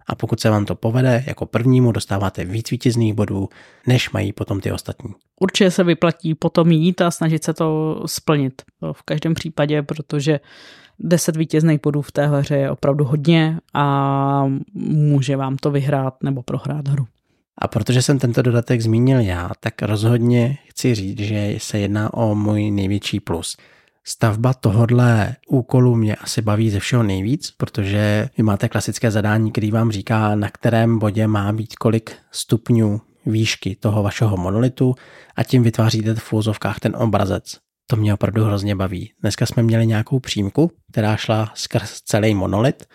a 0.07 0.15
pokud 0.15 0.39
se 0.39 0.49
vám 0.49 0.65
to 0.65 0.75
povede, 0.75 1.23
jako 1.27 1.45
prvnímu 1.45 1.91
dostáváte 1.91 2.45
víc 2.45 2.71
vítězných 2.71 3.13
bodů, 3.13 3.49
než 3.87 4.11
mají 4.11 4.33
potom 4.33 4.61
ty 4.61 4.71
ostatní. 4.71 5.13
Určitě 5.39 5.71
se 5.71 5.83
vyplatí 5.83 6.35
potom 6.35 6.71
jít 6.71 7.01
a 7.01 7.11
snažit 7.11 7.43
se 7.43 7.53
to 7.53 8.01
splnit. 8.05 8.61
V 8.91 9.03
každém 9.03 9.33
případě, 9.33 9.83
protože 9.83 10.39
10 10.99 11.35
vítězných 11.35 11.81
bodů 11.81 12.01
v 12.01 12.11
té 12.11 12.27
hře 12.27 12.55
je 12.55 12.71
opravdu 12.71 13.05
hodně 13.05 13.57
a 13.73 14.45
může 14.73 15.35
vám 15.35 15.57
to 15.57 15.71
vyhrát 15.71 16.23
nebo 16.23 16.43
prohrát 16.43 16.87
hru. 16.87 17.07
A 17.57 17.67
protože 17.67 18.01
jsem 18.01 18.19
tento 18.19 18.41
dodatek 18.41 18.81
zmínil 18.81 19.19
já, 19.19 19.51
tak 19.59 19.81
rozhodně 19.81 20.57
chci 20.67 20.95
říct, 20.95 21.19
že 21.19 21.55
se 21.57 21.79
jedná 21.79 22.13
o 22.13 22.35
můj 22.35 22.71
největší 22.71 23.19
plus. 23.19 23.57
Stavba 24.09 24.53
tohodle 24.53 25.35
úkolu 25.47 25.95
mě 25.95 26.15
asi 26.15 26.41
baví 26.41 26.69
ze 26.69 26.79
všeho 26.79 27.03
nejvíc, 27.03 27.51
protože 27.51 28.29
vy 28.37 28.43
máte 28.43 28.69
klasické 28.69 29.11
zadání, 29.11 29.51
který 29.51 29.71
vám 29.71 29.91
říká, 29.91 30.35
na 30.35 30.49
kterém 30.49 30.99
bodě 30.99 31.27
má 31.27 31.53
být 31.53 31.75
kolik 31.75 32.15
stupňů 32.31 33.01
výšky 33.25 33.75
toho 33.75 34.03
vašeho 34.03 34.37
monolitu 34.37 34.95
a 35.35 35.43
tím 35.43 35.63
vytváříte 35.63 36.13
v 36.13 36.23
fúzovkách 36.23 36.79
ten 36.79 36.95
obrazec. 36.95 37.57
To 37.87 37.95
mě 37.95 38.13
opravdu 38.13 38.43
hrozně 38.43 38.75
baví. 38.75 39.11
Dneska 39.21 39.45
jsme 39.45 39.63
měli 39.63 39.87
nějakou 39.87 40.19
přímku, 40.19 40.71
která 40.91 41.15
šla 41.15 41.51
skrz 41.53 42.01
celý 42.01 42.35
monolit 42.35 42.85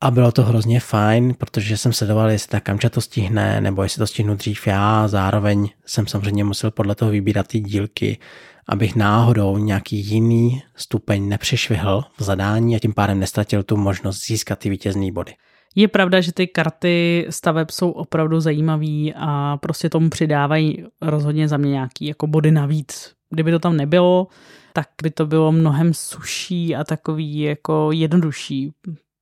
a 0.00 0.10
bylo 0.10 0.32
to 0.32 0.42
hrozně 0.42 0.80
fajn, 0.80 1.34
protože 1.38 1.76
jsem 1.76 1.92
sledoval, 1.92 2.30
jestli 2.30 2.48
ta 2.48 2.60
kamča 2.60 2.88
to 2.88 3.00
stihne, 3.00 3.60
nebo 3.60 3.82
jestli 3.82 3.98
to 3.98 4.06
stihnu 4.06 4.34
dřív 4.34 4.66
já. 4.66 5.08
Zároveň 5.08 5.68
jsem 5.86 6.06
samozřejmě 6.06 6.44
musel 6.44 6.70
podle 6.70 6.94
toho 6.94 7.10
vybírat 7.10 7.46
ty 7.46 7.60
dílky, 7.60 8.18
abych 8.68 8.96
náhodou 8.96 9.58
nějaký 9.58 9.96
jiný 9.96 10.62
stupeň 10.76 11.28
nepřešvihl 11.28 12.04
v 12.18 12.22
zadání 12.22 12.76
a 12.76 12.78
tím 12.78 12.94
pádem 12.94 13.20
nestratil 13.20 13.62
tu 13.62 13.76
možnost 13.76 14.26
získat 14.26 14.58
ty 14.58 14.70
vítězné 14.70 15.12
body. 15.12 15.34
Je 15.74 15.88
pravda, 15.88 16.20
že 16.20 16.32
ty 16.32 16.46
karty 16.46 17.26
staveb 17.30 17.70
jsou 17.70 17.90
opravdu 17.90 18.40
zajímavý 18.40 19.14
a 19.16 19.56
prostě 19.56 19.90
tomu 19.90 20.10
přidávají 20.10 20.84
rozhodně 21.02 21.48
za 21.48 21.56
mě 21.56 21.70
nějaký 21.70 22.06
jako 22.06 22.26
body 22.26 22.50
navíc. 22.50 23.12
Kdyby 23.30 23.50
to 23.50 23.58
tam 23.58 23.76
nebylo, 23.76 24.26
tak 24.72 24.88
by 25.02 25.10
to 25.10 25.26
bylo 25.26 25.52
mnohem 25.52 25.94
suší 25.94 26.76
a 26.76 26.84
takový 26.84 27.40
jako 27.40 27.92
jednodušší. 27.92 28.72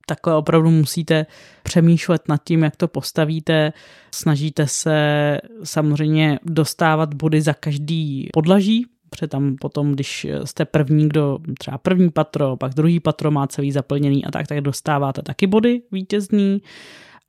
Takhle 0.05 0.35
opravdu 0.35 0.69
musíte 0.69 1.25
přemýšlet 1.63 2.21
nad 2.29 2.43
tím, 2.43 2.63
jak 2.63 2.75
to 2.75 2.87
postavíte. 2.87 3.73
Snažíte 4.11 4.67
se 4.67 5.37
samozřejmě 5.63 6.39
dostávat 6.43 7.13
body 7.13 7.41
za 7.41 7.53
každý 7.53 8.29
podlaží, 8.33 8.85
protože 9.09 9.27
tam 9.27 9.55
potom, 9.55 9.91
když 9.91 10.27
jste 10.43 10.65
první, 10.65 11.09
kdo 11.09 11.39
třeba 11.59 11.77
první 11.77 12.09
patro, 12.09 12.57
pak 12.57 12.73
druhý 12.73 12.99
patro 12.99 13.31
má 13.31 13.47
celý 13.47 13.71
zaplněný 13.71 14.25
a 14.25 14.31
tak, 14.31 14.47
tak 14.47 14.61
dostáváte 14.61 15.21
taky 15.21 15.47
body 15.47 15.81
vítězný 15.91 16.61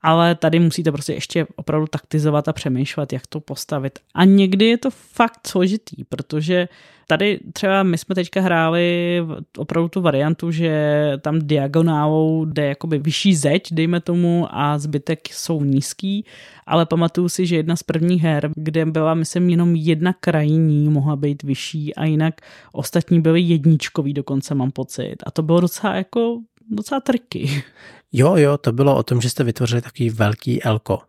ale 0.02 0.34
tady 0.34 0.60
musíte 0.60 0.92
prostě 0.92 1.12
ještě 1.12 1.46
opravdu 1.56 1.86
taktizovat 1.86 2.48
a 2.48 2.52
přemýšlet, 2.52 3.12
jak 3.12 3.26
to 3.26 3.40
postavit. 3.40 3.98
A 4.14 4.24
někdy 4.24 4.64
je 4.64 4.78
to 4.78 4.90
fakt 4.90 5.46
složitý, 5.46 6.04
protože 6.04 6.68
tady 7.06 7.40
třeba 7.52 7.82
my 7.82 7.98
jsme 7.98 8.14
teďka 8.14 8.40
hráli 8.40 9.20
opravdu 9.58 9.88
tu 9.88 10.00
variantu, 10.00 10.50
že 10.50 11.12
tam 11.20 11.38
diagonálou 11.42 12.44
jde 12.44 12.66
jakoby 12.66 12.98
vyšší 12.98 13.34
zeď, 13.34 13.68
dejme 13.72 14.00
tomu, 14.00 14.46
a 14.50 14.78
zbytek 14.78 15.28
jsou 15.32 15.64
nízký, 15.64 16.24
ale 16.66 16.86
pamatuju 16.86 17.28
si, 17.28 17.46
že 17.46 17.56
jedna 17.56 17.76
z 17.76 17.82
prvních 17.82 18.22
her, 18.22 18.50
kde 18.56 18.86
byla, 18.86 19.14
myslím, 19.14 19.50
jenom 19.50 19.74
jedna 19.74 20.12
krajní 20.12 20.88
mohla 20.88 21.16
být 21.16 21.42
vyšší 21.42 21.94
a 21.94 22.04
jinak 22.04 22.34
ostatní 22.72 23.20
byly 23.20 23.40
jedničkový 23.40 24.14
dokonce, 24.14 24.54
mám 24.54 24.70
pocit. 24.70 25.16
A 25.26 25.30
to 25.30 25.42
bylo 25.42 25.60
docela 25.60 25.94
jako 25.94 26.40
docela 26.70 27.00
triky. 27.00 27.64
Jo, 28.12 28.36
jo, 28.36 28.58
to 28.58 28.72
bylo 28.72 28.96
o 28.96 29.02
tom, 29.02 29.20
že 29.20 29.30
jste 29.30 29.44
vytvořili 29.44 29.82
takový 29.82 30.10
velký 30.10 30.62
elko. 30.62 31.00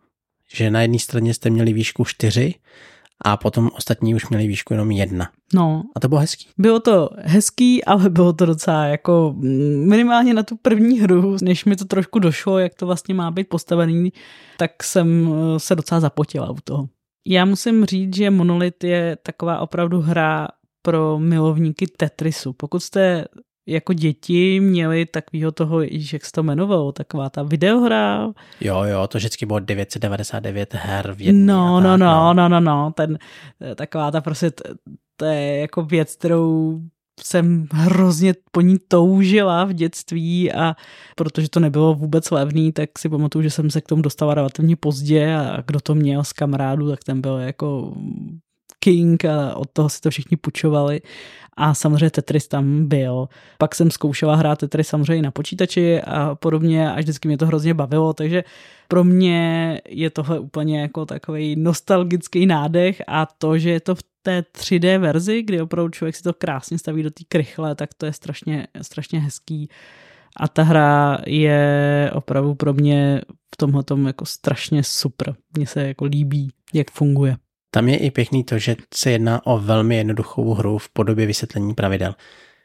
Že 0.54 0.70
na 0.70 0.82
jedné 0.82 0.98
straně 0.98 1.34
jste 1.34 1.50
měli 1.50 1.72
výšku 1.72 2.04
4 2.04 2.54
a 3.24 3.36
potom 3.36 3.70
ostatní 3.76 4.14
už 4.14 4.28
měli 4.28 4.46
výšku 4.46 4.74
jenom 4.74 4.90
jedna. 4.90 5.30
No. 5.54 5.82
A 5.96 6.00
to 6.00 6.08
bylo 6.08 6.20
hezký. 6.20 6.46
Bylo 6.58 6.80
to 6.80 7.10
hezký, 7.18 7.84
ale 7.84 8.10
bylo 8.10 8.32
to 8.32 8.46
docela 8.46 8.84
jako 8.84 9.34
minimálně 9.84 10.34
na 10.34 10.42
tu 10.42 10.56
první 10.56 11.00
hru, 11.00 11.36
než 11.42 11.64
mi 11.64 11.76
to 11.76 11.84
trošku 11.84 12.18
došlo, 12.18 12.58
jak 12.58 12.74
to 12.74 12.86
vlastně 12.86 13.14
má 13.14 13.30
být 13.30 13.48
postavený, 13.48 14.12
tak 14.56 14.82
jsem 14.82 15.28
eh, 15.28 15.60
se 15.60 15.74
docela 15.74 16.00
zapotila 16.00 16.50
u 16.50 16.56
toho. 16.64 16.88
Já 17.26 17.44
musím 17.44 17.84
říct, 17.84 18.16
že 18.16 18.30
Monolith 18.30 18.84
je 18.84 19.16
taková 19.22 19.58
opravdu 19.58 20.00
hra 20.00 20.48
pro 20.82 21.18
milovníky 21.18 21.86
Tetrisu. 21.86 22.52
Pokud 22.52 22.80
jste 22.80 23.24
jako 23.70 23.92
děti 23.92 24.60
měli 24.60 25.06
takového 25.06 25.52
toho, 25.52 25.82
jak 26.12 26.24
se 26.24 26.32
to 26.32 26.42
jmenovalo, 26.42 26.92
taková 26.92 27.30
ta 27.30 27.42
videohra. 27.42 28.32
Jo, 28.60 28.82
jo, 28.82 29.06
to 29.06 29.18
vždycky 29.18 29.46
bylo 29.46 29.58
999 29.58 30.74
her 30.74 31.12
v 31.12 31.20
jedné. 31.20 31.44
No, 31.52 31.80
no, 31.80 31.96
no, 31.96 32.34
no, 32.34 32.48
no, 32.48 32.60
no, 32.60 32.92
ten, 32.96 33.18
taková 33.74 34.10
ta 34.10 34.20
prostě, 34.20 34.50
to 35.16 35.24
je 35.24 35.56
jako 35.56 35.82
věc, 35.82 36.16
kterou 36.16 36.80
jsem 37.24 37.66
hrozně 37.72 38.34
po 38.52 38.60
ní 38.60 38.76
toužila 38.88 39.64
v 39.64 39.72
dětství 39.72 40.52
a 40.52 40.76
protože 41.16 41.48
to 41.48 41.60
nebylo 41.60 41.94
vůbec 41.94 42.30
levný, 42.30 42.72
tak 42.72 42.98
si 42.98 43.08
pamatuju, 43.08 43.42
že 43.42 43.50
jsem 43.50 43.70
se 43.70 43.80
k 43.80 43.86
tomu 43.86 44.02
dostala 44.02 44.34
relativně 44.34 44.76
pozdě 44.76 45.34
a 45.34 45.62
kdo 45.66 45.80
to 45.80 45.94
měl 45.94 46.24
z 46.24 46.32
kamarádů, 46.32 46.90
tak 46.90 47.04
ten 47.04 47.20
byl 47.20 47.36
jako 47.36 47.94
king 48.80 49.24
a 49.24 49.54
od 49.54 49.70
toho 49.72 49.88
si 49.88 50.00
to 50.00 50.10
všichni 50.10 50.36
pučovali 50.36 51.00
a 51.56 51.74
samozřejmě 51.74 52.10
Tetris 52.10 52.48
tam 52.48 52.88
byl. 52.88 53.28
Pak 53.58 53.74
jsem 53.74 53.90
zkoušela 53.90 54.36
hrát 54.36 54.58
Tetris 54.58 54.88
samozřejmě 54.88 55.22
na 55.22 55.30
počítači 55.30 56.02
a 56.02 56.34
podobně 56.34 56.92
a 56.92 56.98
vždycky 56.98 57.28
mě 57.28 57.38
to 57.38 57.46
hrozně 57.46 57.74
bavilo, 57.74 58.12
takže 58.12 58.44
pro 58.88 59.04
mě 59.04 59.80
je 59.88 60.10
tohle 60.10 60.38
úplně 60.38 60.80
jako 60.80 61.06
takový 61.06 61.56
nostalgický 61.56 62.46
nádech 62.46 63.02
a 63.06 63.26
to, 63.26 63.58
že 63.58 63.70
je 63.70 63.80
to 63.80 63.94
v 63.94 64.02
té 64.22 64.40
3D 64.40 64.98
verzi, 64.98 65.42
kdy 65.42 65.60
opravdu 65.60 65.90
člověk 65.90 66.16
si 66.16 66.22
to 66.22 66.32
krásně 66.32 66.78
staví 66.78 67.02
do 67.02 67.10
té 67.10 67.24
krychle, 67.28 67.74
tak 67.74 67.94
to 67.94 68.06
je 68.06 68.12
strašně, 68.12 68.66
strašně 68.82 69.20
hezký. 69.20 69.68
A 70.36 70.48
ta 70.48 70.62
hra 70.62 71.18
je 71.26 72.10
opravdu 72.14 72.54
pro 72.54 72.72
mě 72.72 73.20
v 73.54 73.56
tomhle 73.56 73.84
jako 74.06 74.26
strašně 74.26 74.82
super. 74.84 75.34
Mně 75.56 75.66
se 75.66 75.88
jako 75.88 76.04
líbí, 76.04 76.48
jak 76.74 76.90
funguje. 76.90 77.36
Tam 77.70 77.88
je 77.88 77.96
i 77.96 78.10
pěkný 78.10 78.44
to, 78.44 78.58
že 78.58 78.76
se 78.94 79.10
jedná 79.10 79.46
o 79.46 79.58
velmi 79.58 79.96
jednoduchou 79.96 80.54
hru 80.54 80.78
v 80.78 80.88
podobě 80.88 81.26
vysvětlení 81.26 81.74
pravidel. 81.74 82.14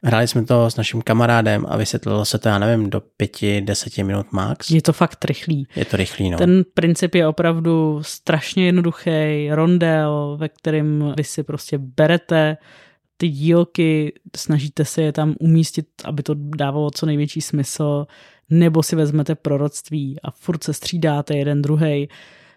Hráli 0.04 0.28
jsme 0.28 0.46
to 0.46 0.70
s 0.70 0.76
naším 0.76 1.02
kamarádem 1.02 1.66
a 1.70 1.78
vysvětlilo 1.78 2.26
se 2.26 2.38
to, 2.40 2.50
já 2.50 2.60
nevím, 2.60 2.90
do 2.90 3.02
pěti, 3.18 3.62
deseti 3.62 4.04
minut 4.04 4.32
max. 4.32 4.72
Je 4.72 4.82
to 4.82 4.94
fakt 4.94 5.26
rychlý. 5.26 5.68
Je 5.76 5.86
to 5.86 5.98
rychlý, 5.98 6.30
no. 6.30 6.38
Ten 6.38 6.64
princip 6.74 7.16
je 7.16 7.28
opravdu 7.28 8.00
strašně 8.04 8.66
jednoduchý, 8.66 9.50
rondel, 9.52 10.38
ve 10.40 10.50
kterém 10.50 11.14
vy 11.18 11.24
si 11.24 11.44
prostě 11.44 11.78
berete 11.78 12.58
ty 13.18 13.30
dílky, 13.30 14.14
snažíte 14.36 14.86
se 14.86 15.02
je 15.02 15.12
tam 15.12 15.36
umístit, 15.40 15.86
aby 16.06 16.24
to 16.24 16.34
dávalo 16.38 16.92
co 16.92 17.06
největší 17.06 17.42
smysl, 17.42 18.06
nebo 18.50 18.84
si 18.84 18.96
vezmete 18.96 19.36
proroctví 19.36 20.20
a 20.24 20.32
furt 20.32 20.64
se 20.64 20.74
střídáte 20.74 21.38
jeden 21.38 21.62
druhý 21.62 22.10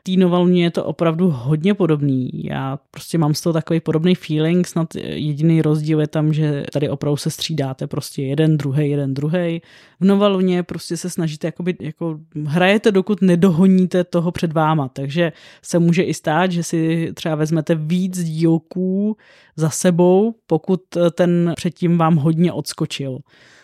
té 0.09 0.17
novelně 0.17 0.65
je 0.65 0.71
to 0.71 0.85
opravdu 0.85 1.31
hodně 1.31 1.75
podobný. 1.75 2.31
Já 2.45 2.79
prostě 2.91 3.19
mám 3.19 3.35
z 3.35 3.41
toho 3.41 3.53
takový 3.53 3.81
podobný 3.81 4.15
feeling, 4.15 4.67
snad 4.67 4.95
jediný 4.95 5.63
rozdíl 5.63 6.01
je 6.01 6.07
tam, 6.07 6.33
že 6.33 6.65
tady 6.73 6.89
opravdu 6.89 7.17
se 7.17 7.31
střídáte 7.31 7.87
prostě 7.87 8.23
jeden, 8.23 8.57
druhý, 8.57 8.91
jeden, 8.91 9.15
druhý. 9.15 9.63
V 10.01 10.05
novelně 10.05 10.63
prostě 10.63 10.97
se 10.97 11.11
snažíte 11.11 11.47
jakoby, 11.47 11.77
jako 11.81 12.21
hrajete, 12.45 12.93
dokud 12.93 13.23
nedohoníte 13.23 14.05
toho 14.05 14.33
před 14.33 14.53
váma, 14.53 14.89
takže 14.89 15.33
se 15.63 15.79
může 15.79 16.03
i 16.03 16.15
stát, 16.15 16.53
že 16.53 16.63
si 16.63 17.11
třeba 17.15 17.35
vezmete 17.35 17.75
víc 17.75 18.25
dílků 18.25 19.17
za 19.57 19.71
sebou, 19.71 20.35
pokud 20.47 20.81
ten 21.15 21.53
předtím 21.57 21.99
vám 21.99 22.17
hodně 22.17 22.53
odskočil. 22.53 23.19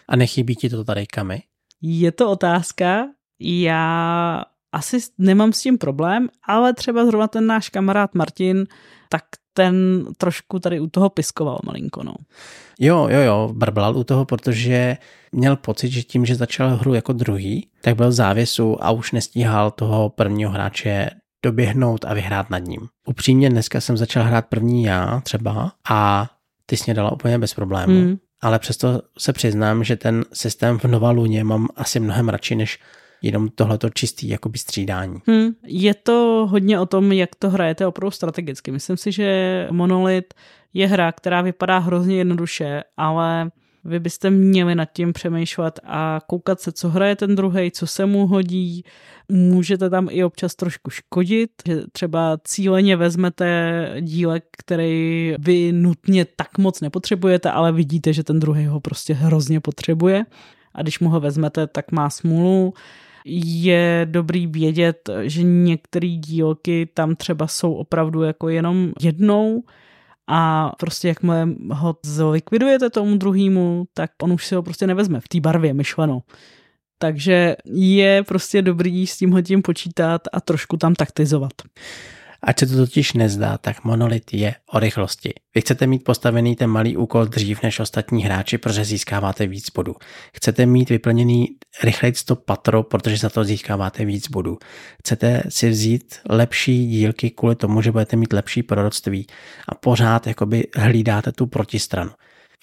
A 0.08 0.16
nechybí 0.16 0.56
ti 0.56 0.68
to 0.68 0.84
tady 0.84 1.06
kamy? 1.06 1.42
Je 1.82 2.12
to 2.12 2.30
otázka. 2.30 3.06
Já 3.40 4.44
asi 4.74 4.98
nemám 5.18 5.52
s 5.52 5.60
tím 5.60 5.78
problém, 5.78 6.28
ale 6.48 6.74
třeba 6.74 7.06
zrovna 7.06 7.28
ten 7.28 7.46
náš 7.46 7.68
kamarád 7.68 8.14
Martin, 8.14 8.66
tak 9.08 9.22
ten 9.52 10.04
trošku 10.16 10.58
tady 10.58 10.80
u 10.80 10.86
toho 10.86 11.10
piskoval 11.10 11.58
malinko, 11.64 12.02
no. 12.02 12.14
Jo, 12.80 13.08
jo, 13.10 13.20
jo, 13.20 13.50
brblal 13.52 13.96
u 13.96 14.04
toho, 14.04 14.24
protože 14.24 14.96
měl 15.32 15.56
pocit, 15.56 15.88
že 15.88 16.02
tím, 16.02 16.26
že 16.26 16.34
začal 16.34 16.76
hru 16.76 16.94
jako 16.94 17.12
druhý, 17.12 17.68
tak 17.80 17.96
byl 17.96 18.08
v 18.08 18.12
závěsu 18.12 18.84
a 18.84 18.90
už 18.90 19.12
nestíhal 19.12 19.70
toho 19.70 20.10
prvního 20.10 20.50
hráče 20.50 21.10
doběhnout 21.44 22.04
a 22.04 22.14
vyhrát 22.14 22.50
nad 22.50 22.58
ním. 22.58 22.80
Upřímně 23.08 23.50
dneska 23.50 23.80
jsem 23.80 23.96
začal 23.96 24.24
hrát 24.24 24.46
první 24.46 24.84
já 24.84 25.20
třeba 25.20 25.72
a 25.90 26.30
ty 26.66 26.76
jsi 26.76 26.84
mě 26.86 26.94
dala 26.94 27.12
úplně 27.12 27.38
bez 27.38 27.54
problému. 27.54 28.00
Hmm. 28.00 28.16
Ale 28.42 28.58
přesto 28.58 29.02
se 29.18 29.32
přiznám, 29.32 29.84
že 29.84 29.96
ten 29.96 30.24
systém 30.32 30.78
v 30.78 30.84
Nova 30.84 31.10
Luně 31.10 31.44
mám 31.44 31.68
asi 31.76 32.00
mnohem 32.00 32.28
radši 32.28 32.54
než 32.54 32.78
jenom 33.24 33.48
tohleto 33.48 33.90
čistý 33.90 34.28
jakoby 34.28 34.58
střídání. 34.58 35.18
Hmm, 35.26 35.50
je 35.66 35.94
to 35.94 36.46
hodně 36.50 36.80
o 36.80 36.86
tom, 36.86 37.12
jak 37.12 37.34
to 37.34 37.50
hrajete 37.50 37.86
opravdu 37.86 38.10
strategicky. 38.10 38.70
Myslím 38.70 38.96
si, 38.96 39.12
že 39.12 39.68
Monolith 39.70 40.34
je 40.74 40.86
hra, 40.86 41.12
která 41.12 41.42
vypadá 41.42 41.78
hrozně 41.78 42.16
jednoduše, 42.16 42.82
ale 42.96 43.50
vy 43.84 44.00
byste 44.00 44.30
měli 44.30 44.74
nad 44.74 44.88
tím 44.92 45.12
přemýšlet 45.12 45.80
a 45.84 46.20
koukat 46.26 46.60
se, 46.60 46.72
co 46.72 46.88
hraje 46.88 47.16
ten 47.16 47.34
druhý, 47.34 47.70
co 47.70 47.86
se 47.86 48.06
mu 48.06 48.26
hodí. 48.26 48.84
Můžete 49.28 49.90
tam 49.90 50.08
i 50.10 50.24
občas 50.24 50.54
trošku 50.54 50.90
škodit, 50.90 51.50
že 51.66 51.82
třeba 51.92 52.38
cíleně 52.44 52.96
vezmete 52.96 53.96
dílek, 54.00 54.44
který 54.58 55.34
vy 55.38 55.72
nutně 55.72 56.24
tak 56.24 56.58
moc 56.58 56.80
nepotřebujete, 56.80 57.50
ale 57.50 57.72
vidíte, 57.72 58.12
že 58.12 58.24
ten 58.24 58.40
druhý 58.40 58.66
ho 58.66 58.80
prostě 58.80 59.14
hrozně 59.14 59.60
potřebuje. 59.60 60.24
A 60.74 60.82
když 60.82 61.00
mu 61.00 61.08
ho 61.08 61.20
vezmete, 61.20 61.66
tak 61.66 61.92
má 61.92 62.10
smůlu 62.10 62.74
je 63.24 64.06
dobrý 64.10 64.46
vědět, 64.46 65.10
že 65.22 65.42
některé 65.42 66.08
dílky 66.08 66.88
tam 66.94 67.16
třeba 67.16 67.46
jsou 67.46 67.72
opravdu 67.74 68.22
jako 68.22 68.48
jenom 68.48 68.92
jednou 69.00 69.62
a 70.26 70.72
prostě 70.78 71.08
jakmile 71.08 71.48
ho 71.70 71.96
zlikvidujete 72.04 72.90
tomu 72.90 73.16
druhému, 73.16 73.84
tak 73.94 74.10
on 74.22 74.32
už 74.32 74.46
si 74.46 74.54
ho 74.54 74.62
prostě 74.62 74.86
nevezme 74.86 75.20
v 75.20 75.28
té 75.28 75.40
barvě 75.40 75.74
myšleno. 75.74 76.22
Takže 76.98 77.56
je 77.64 78.22
prostě 78.22 78.62
dobrý 78.62 79.06
s 79.06 79.16
tímhle 79.16 79.42
tím 79.42 79.62
počítat 79.62 80.22
a 80.32 80.40
trošku 80.40 80.76
tam 80.76 80.94
taktizovat. 80.94 81.52
Ať 82.46 82.58
se 82.58 82.66
to 82.66 82.76
totiž 82.76 83.12
nezdá, 83.12 83.58
tak 83.58 83.84
monolit 83.84 84.34
je 84.34 84.54
o 84.72 84.78
rychlosti. 84.78 85.32
Vy 85.54 85.60
chcete 85.60 85.86
mít 85.86 86.04
postavený 86.04 86.56
ten 86.56 86.70
malý 86.70 86.96
úkol 86.96 87.24
dřív 87.24 87.62
než 87.62 87.80
ostatní 87.80 88.24
hráči, 88.24 88.58
protože 88.58 88.84
získáváte 88.84 89.46
víc 89.46 89.70
bodů. 89.70 89.94
Chcete 90.36 90.66
mít 90.66 90.90
vyplněný 90.90 91.48
rychleji 91.82 92.14
to 92.26 92.36
patro, 92.36 92.82
protože 92.82 93.16
za 93.16 93.30
to 93.30 93.44
získáváte 93.44 94.04
víc 94.04 94.28
bodů. 94.28 94.58
Chcete 94.98 95.42
si 95.48 95.68
vzít 95.68 96.14
lepší 96.30 96.86
dílky 96.86 97.30
kvůli 97.30 97.56
tomu, 97.56 97.82
že 97.82 97.92
budete 97.92 98.16
mít 98.16 98.32
lepší 98.32 98.62
proroctví 98.62 99.26
a 99.68 99.74
pořád 99.74 100.26
jakoby 100.26 100.66
hlídáte 100.76 101.32
tu 101.32 101.46
protistranu. 101.46 102.10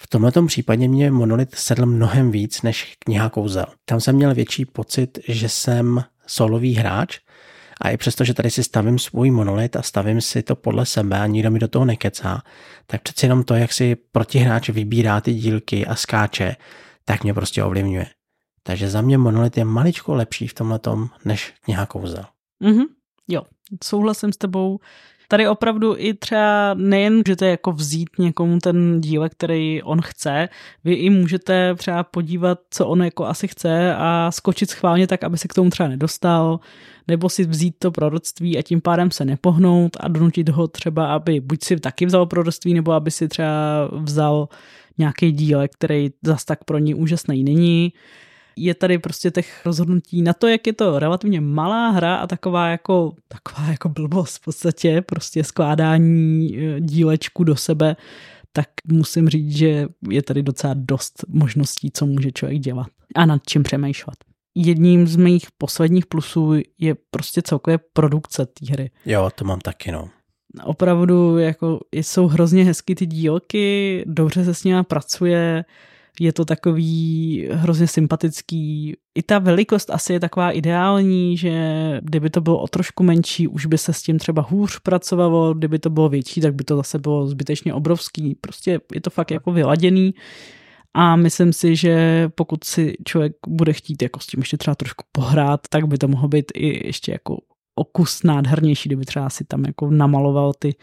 V 0.01 0.07
tomto 0.07 0.45
případě 0.45 0.87
mě 0.87 1.11
monolit 1.11 1.55
sedl 1.55 1.85
mnohem 1.85 2.31
víc 2.31 2.61
než 2.61 2.95
kniha 2.99 3.29
kouzel. 3.29 3.65
Tam 3.85 4.01
jsem 4.01 4.15
měl 4.15 4.35
větší 4.35 4.65
pocit, 4.65 5.19
že 5.27 5.49
jsem 5.49 6.03
solový 6.27 6.75
hráč, 6.75 7.19
a 7.81 7.89
i 7.89 7.97
přesto, 7.97 8.23
že 8.23 8.33
tady 8.33 8.51
si 8.51 8.63
stavím 8.63 8.99
svůj 8.99 9.31
monolit 9.31 9.75
a 9.75 9.81
stavím 9.81 10.21
si 10.21 10.43
to 10.43 10.55
podle 10.55 10.85
sebe 10.85 11.19
a 11.19 11.27
nikdo 11.27 11.51
mi 11.51 11.59
do 11.59 11.67
toho 11.67 11.85
nekecá, 11.85 12.41
tak 12.87 13.01
přeci 13.01 13.25
jenom 13.25 13.43
to, 13.43 13.53
jak 13.53 13.73
si 13.73 13.95
protihráč 13.95 14.69
vybírá 14.69 15.21
ty 15.21 15.33
dílky 15.33 15.85
a 15.85 15.95
skáče, 15.95 16.55
tak 17.05 17.23
mě 17.23 17.33
prostě 17.33 17.63
ovlivňuje. 17.63 18.05
Takže 18.63 18.89
za 18.89 19.01
mě 19.01 19.17
monolit 19.17 19.57
je 19.57 19.65
maličko 19.65 20.15
lepší 20.15 20.47
v 20.47 20.53
tomhle 20.53 20.79
než 21.25 21.53
kniha 21.61 21.85
kouzel. 21.85 22.25
Mm-hmm. 22.63 22.85
Jo, 23.27 23.41
souhlasím 23.83 24.33
s 24.33 24.37
tebou. 24.37 24.79
Tady 25.31 25.47
opravdu 25.47 25.95
i 25.97 26.13
třeba 26.13 26.73
nejen 26.73 27.15
můžete 27.15 27.47
jako 27.47 27.71
vzít 27.71 28.09
někomu 28.19 28.59
ten 28.59 29.01
dílek, 29.01 29.31
který 29.31 29.83
on 29.83 30.01
chce, 30.01 30.49
vy 30.83 30.93
i 30.93 31.09
můžete 31.09 31.75
třeba 31.75 32.03
podívat, 32.03 32.59
co 32.71 32.87
on 32.87 33.03
jako 33.03 33.25
asi 33.25 33.47
chce 33.47 33.95
a 33.95 34.31
skočit 34.31 34.69
schválně 34.69 35.07
tak, 35.07 35.23
aby 35.23 35.37
se 35.37 35.47
k 35.47 35.53
tomu 35.53 35.69
třeba 35.69 35.89
nedostal, 35.89 36.59
nebo 37.07 37.29
si 37.29 37.45
vzít 37.45 37.75
to 37.79 37.91
proroctví 37.91 38.57
a 38.57 38.61
tím 38.61 38.81
pádem 38.81 39.11
se 39.11 39.25
nepohnout 39.25 39.97
a 39.99 40.07
donutit 40.07 40.49
ho 40.49 40.67
třeba, 40.67 41.13
aby 41.13 41.39
buď 41.39 41.63
si 41.63 41.79
taky 41.79 42.05
vzal 42.05 42.25
proroctví, 42.25 42.73
nebo 42.73 42.91
aby 42.91 43.11
si 43.11 43.27
třeba 43.27 43.89
vzal 43.91 44.49
nějaký 44.97 45.31
dílek, 45.31 45.71
který 45.73 46.09
zas 46.23 46.45
tak 46.45 46.63
pro 46.63 46.77
ní 46.77 46.95
úžasný 46.95 47.43
není 47.43 47.93
je 48.55 48.75
tady 48.75 48.97
prostě 48.97 49.31
těch 49.31 49.65
rozhodnutí 49.65 50.21
na 50.21 50.33
to, 50.33 50.47
jak 50.47 50.67
je 50.67 50.73
to 50.73 50.99
relativně 50.99 51.41
malá 51.41 51.89
hra 51.89 52.15
a 52.15 52.27
taková 52.27 52.67
jako, 52.67 53.15
taková 53.27 53.67
jako 53.67 53.89
blbost 53.89 54.37
v 54.37 54.43
podstatě, 54.43 55.01
prostě 55.01 55.43
skládání 55.43 56.57
e, 56.57 56.81
dílečku 56.81 57.43
do 57.43 57.55
sebe, 57.55 57.95
tak 58.53 58.67
musím 58.87 59.29
říct, 59.29 59.57
že 59.57 59.87
je 60.09 60.23
tady 60.23 60.43
docela 60.43 60.73
dost 60.77 61.25
možností, 61.27 61.91
co 61.93 62.05
může 62.05 62.31
člověk 62.31 62.59
dělat 62.59 62.87
a 63.15 63.25
nad 63.25 63.41
čím 63.47 63.63
přemýšlet. 63.63 64.15
Jedním 64.55 65.07
z 65.07 65.15
mých 65.15 65.47
posledních 65.57 66.05
plusů 66.05 66.53
je 66.79 66.95
prostě 67.11 67.41
celkově 67.41 67.79
produkce 67.93 68.45
té 68.45 68.71
hry. 68.71 68.91
Jo, 69.05 69.29
to 69.35 69.45
mám 69.45 69.59
taky, 69.59 69.91
no 69.91 70.09
opravdu 70.63 71.37
jako 71.37 71.79
jsou 71.91 72.27
hrozně 72.27 72.65
hezky 72.65 72.95
ty 72.95 73.05
dílky, 73.05 74.03
dobře 74.07 74.45
se 74.45 74.53
s 74.53 74.63
nimi 74.63 74.83
pracuje, 74.83 75.65
je 76.19 76.33
to 76.33 76.45
takový 76.45 77.47
hrozně 77.51 77.87
sympatický. 77.87 78.95
I 79.15 79.23
ta 79.23 79.39
velikost 79.39 79.89
asi 79.89 80.13
je 80.13 80.19
taková 80.19 80.51
ideální, 80.51 81.37
že 81.37 81.51
kdyby 82.03 82.29
to 82.29 82.41
bylo 82.41 82.59
o 82.59 82.67
trošku 82.67 83.03
menší, 83.03 83.47
už 83.47 83.65
by 83.65 83.77
se 83.77 83.93
s 83.93 84.01
tím 84.01 84.19
třeba 84.19 84.41
hůř 84.41 84.79
pracovalo, 84.79 85.53
kdyby 85.53 85.79
to 85.79 85.89
bylo 85.89 86.09
větší, 86.09 86.41
tak 86.41 86.55
by 86.55 86.63
to 86.63 86.77
zase 86.77 86.99
bylo 86.99 87.27
zbytečně 87.27 87.73
obrovský. 87.73 88.35
Prostě 88.35 88.79
je 88.93 89.01
to 89.01 89.09
fakt 89.09 89.31
jako 89.31 89.51
vyladěný. 89.51 90.13
A 90.93 91.15
myslím 91.15 91.53
si, 91.53 91.75
že 91.75 92.29
pokud 92.35 92.63
si 92.63 92.93
člověk 93.05 93.33
bude 93.47 93.73
chtít 93.73 94.01
jako 94.01 94.19
s 94.19 94.27
tím 94.27 94.39
ještě 94.39 94.57
třeba 94.57 94.75
trošku 94.75 95.05
pohrát, 95.11 95.61
tak 95.69 95.87
by 95.87 95.97
to 95.97 96.07
mohlo 96.07 96.27
být 96.27 96.51
i 96.55 96.87
ještě 96.87 97.11
jako 97.11 97.37
o 97.75 97.83
kus 97.83 98.23
nádhernější, 98.23 98.89
kdyby 98.89 99.05
třeba 99.05 99.29
si 99.29 99.43
tam 99.43 99.65
jako 99.65 99.91
namaloval 99.91 100.53
ty 100.59 100.75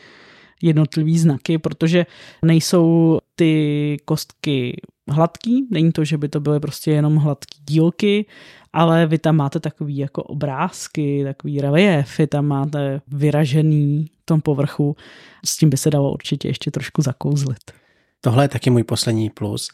jednotlivý 0.63 1.19
znaky, 1.19 1.59
protože 1.59 2.07
nejsou 2.45 3.19
ty 3.35 3.97
kostky 4.05 4.81
hladký, 5.09 5.67
není 5.71 5.93
to, 5.93 6.05
že 6.05 6.19
by 6.19 6.29
to 6.29 6.41
byly 6.41 6.61
prostě 6.61 6.91
jenom 6.91 7.17
hladký 7.17 7.59
dílky, 7.69 8.27
ale 8.73 9.07
vy 9.07 9.19
tam 9.19 9.37
máte 9.37 9.61
takový 9.61 9.97
jako 9.97 10.23
obrázky, 10.23 11.25
takový 11.25 11.61
reliefy, 11.61 12.27
tam 12.27 12.47
máte 12.47 13.01
vyražený 13.09 14.07
v 14.23 14.25
tom 14.25 14.41
povrchu, 14.41 14.97
s 15.45 15.57
tím 15.57 15.71
by 15.71 15.77
se 15.77 15.91
dalo 15.91 16.13
určitě 16.13 16.49
ještě 16.49 16.71
trošku 16.71 17.03
zakouzlit. 17.03 17.73
Tohle 18.21 18.45
je 18.45 18.49
taky 18.49 18.71
můj 18.71 18.85
poslední 18.85 19.31
plus, 19.31 19.71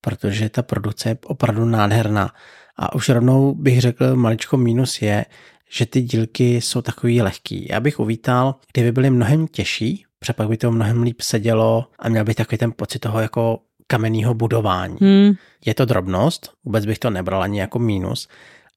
protože 0.00 0.48
ta 0.48 0.62
produkce 0.62 1.08
je 1.08 1.18
opravdu 1.24 1.64
nádherná. 1.64 2.30
A 2.76 2.94
už 2.94 3.08
rovnou 3.08 3.54
bych 3.54 3.80
řekl, 3.80 4.16
maličko 4.16 4.56
mínus 4.56 5.02
je, 5.02 5.24
že 5.70 5.86
ty 5.86 6.02
dílky 6.02 6.60
jsou 6.60 6.82
takový 6.82 7.22
lehký. 7.22 7.66
Já 7.70 7.80
bych 7.80 8.00
uvítal, 8.00 8.54
kdyby 8.72 8.92
byly 8.92 9.10
mnohem 9.10 9.46
těžší, 9.46 10.04
protože 10.18 10.32
pak 10.32 10.48
by 10.48 10.56
to 10.56 10.70
mnohem 10.70 11.02
líp 11.02 11.20
sedělo 11.20 11.86
a 11.98 12.08
měl 12.08 12.24
bych 12.24 12.36
takový 12.36 12.58
ten 12.58 12.72
pocit 12.76 12.98
toho 12.98 13.20
jako 13.20 13.58
kamenného 13.92 14.34
budování. 14.34 14.96
Hmm. 15.00 15.32
Je 15.64 15.74
to 15.74 15.84
drobnost, 15.84 16.52
vůbec 16.64 16.86
bych 16.86 16.98
to 16.98 17.10
nebral 17.10 17.42
ani 17.42 17.60
jako 17.60 17.78
mínus, 17.78 18.28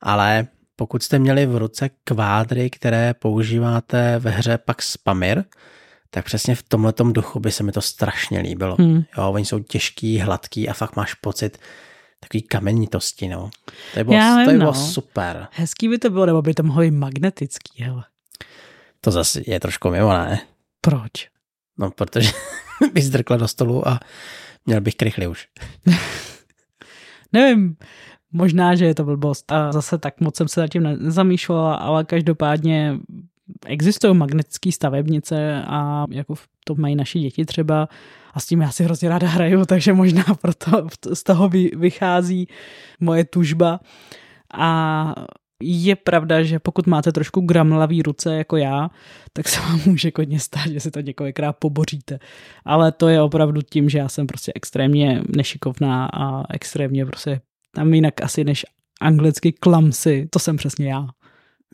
ale 0.01 0.47
pokud 0.75 1.03
jste 1.03 1.19
měli 1.19 1.45
v 1.45 1.57
ruce 1.57 1.89
kvádry, 2.03 2.69
které 2.69 3.13
používáte 3.13 4.19
ve 4.19 4.31
hře 4.31 4.57
Pax 4.57 4.97
Pamir, 4.97 5.43
tak 6.09 6.25
přesně 6.25 6.55
v 6.55 6.63
tomhle 6.63 6.93
duchu 7.11 7.39
by 7.39 7.51
se 7.51 7.63
mi 7.63 7.71
to 7.71 7.81
strašně 7.81 8.39
líbilo. 8.39 8.75
Hmm. 8.79 9.03
Jo, 9.17 9.31
oni 9.31 9.45
jsou 9.45 9.59
těžký, 9.59 10.19
hladký 10.19 10.69
a 10.69 10.73
fakt 10.73 10.95
máš 10.95 11.13
pocit 11.13 11.57
takový 12.19 12.41
kamenitosti, 12.41 13.27
no. 13.27 13.49
To 13.93 13.99
je 13.99 14.03
bylo, 14.03 14.17
Já 14.17 14.43
to 14.45 14.51
je 14.51 14.57
bylo 14.57 14.73
no. 14.73 14.85
super. 14.85 15.47
Hezký 15.51 15.87
by 15.87 15.97
to 15.97 16.09
bylo, 16.09 16.25
nebo 16.25 16.41
by 16.41 16.53
to 16.53 16.63
mohlo 16.63 16.81
být 16.81 16.91
magnetický, 16.91 17.83
hele. 17.83 18.03
To 19.01 19.11
zase 19.11 19.41
je 19.47 19.59
trošku 19.59 19.89
mimo, 19.89 20.13
ne? 20.13 20.41
Proč? 20.81 21.11
No, 21.77 21.91
protože 21.91 22.31
bys 22.93 23.09
drkla 23.09 23.37
do 23.37 23.47
stolu 23.47 23.87
a 23.87 23.99
měl 24.65 24.81
bych 24.81 24.95
krychli 24.95 25.27
už. 25.27 25.47
Nevím, 27.33 27.77
možná, 28.31 28.75
že 28.75 28.85
je 28.85 28.95
to 28.95 29.03
blbost 29.03 29.51
a 29.51 29.71
zase 29.71 29.97
tak 29.97 30.21
moc 30.21 30.35
jsem 30.35 30.47
se 30.47 30.61
zatím 30.61 30.83
nezamýšlela, 30.83 31.75
ale 31.75 32.03
každopádně 32.03 32.99
existují 33.65 34.15
magnetické 34.15 34.71
stavebnice 34.71 35.63
a 35.67 36.05
jako 36.09 36.35
to 36.63 36.75
mají 36.75 36.95
naši 36.95 37.19
děti 37.19 37.45
třeba 37.45 37.89
a 38.33 38.39
s 38.39 38.45
tím 38.45 38.61
já 38.61 38.71
si 38.71 38.83
hrozně 38.83 39.09
ráda 39.09 39.27
hraju, 39.27 39.65
takže 39.67 39.93
možná 39.93 40.23
proto 40.41 40.87
z 41.13 41.23
toho 41.23 41.49
vychází 41.75 42.47
moje 42.99 43.25
tužba. 43.25 43.79
A 44.53 45.15
je 45.63 45.95
pravda, 45.95 46.43
že 46.43 46.59
pokud 46.59 46.87
máte 46.87 47.11
trošku 47.11 47.41
gramlavý 47.41 48.01
ruce 48.01 48.35
jako 48.35 48.57
já, 48.57 48.89
tak 49.33 49.47
se 49.47 49.59
vám 49.59 49.81
může 49.85 50.11
kodně 50.11 50.39
stát, 50.39 50.67
že 50.67 50.79
si 50.79 50.91
to 50.91 50.99
několikrát 51.01 51.53
poboříte. 51.53 52.19
Ale 52.65 52.91
to 52.91 53.07
je 53.07 53.21
opravdu 53.21 53.61
tím, 53.61 53.89
že 53.89 53.97
já 53.97 54.09
jsem 54.09 54.27
prostě 54.27 54.51
extrémně 54.55 55.21
nešikovná 55.35 56.05
a 56.13 56.53
extrémně 56.53 57.05
prostě 57.05 57.41
tam 57.75 57.93
jinak 57.93 58.21
asi 58.21 58.43
než 58.43 58.65
anglicky 59.01 59.53
clumsy, 59.63 60.27
to 60.29 60.39
jsem 60.39 60.57
přesně 60.57 60.89
já. 60.89 61.07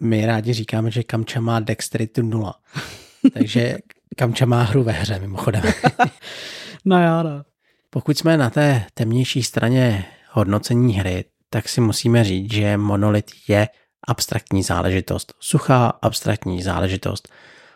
My 0.01 0.25
rádi 0.25 0.53
říkáme, 0.53 0.91
že 0.91 1.03
Kamča 1.03 1.41
má 1.41 1.59
dexterity 1.59 2.23
nula. 2.23 2.55
Takže 3.33 3.77
Kamča 4.17 4.45
má 4.45 4.63
hru 4.63 4.83
ve 4.83 4.91
hře, 4.91 5.19
mimochodem. 5.19 5.63
no 6.85 7.01
já 7.01 7.23
no. 7.23 7.43
Pokud 7.89 8.17
jsme 8.17 8.37
na 8.37 8.49
té 8.49 8.85
temnější 8.93 9.43
straně 9.43 10.05
hodnocení 10.31 10.93
hry, 10.93 11.25
tak 11.53 11.69
si 11.69 11.81
musíme 11.81 12.23
říct, 12.23 12.53
že 12.53 12.77
monolit 12.77 13.31
je 13.47 13.67
abstraktní 14.07 14.63
záležitost. 14.63 15.33
Suchá 15.39 15.87
abstraktní 15.87 16.63
záležitost. 16.63 17.29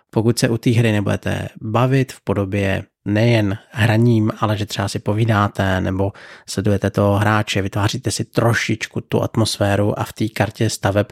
Pokud 0.09 0.39
se 0.39 0.49
u 0.49 0.57
té 0.57 0.69
hry 0.69 0.91
nebudete 0.91 1.49
bavit 1.61 2.13
v 2.13 2.21
podobě 2.21 2.83
nejen 3.05 3.57
hraním, 3.71 4.31
ale 4.39 4.57
že 4.57 4.65
třeba 4.65 4.87
si 4.87 4.99
povídáte 4.99 5.81
nebo 5.81 6.11
sledujete 6.49 6.89
toho 6.89 7.15
hráče, 7.15 7.61
vytváříte 7.61 8.11
si 8.11 8.25
trošičku 8.25 9.01
tu 9.01 9.23
atmosféru 9.23 9.99
a 9.99 10.03
v 10.03 10.13
té 10.13 10.27
kartě 10.27 10.69
staveb 10.69 11.07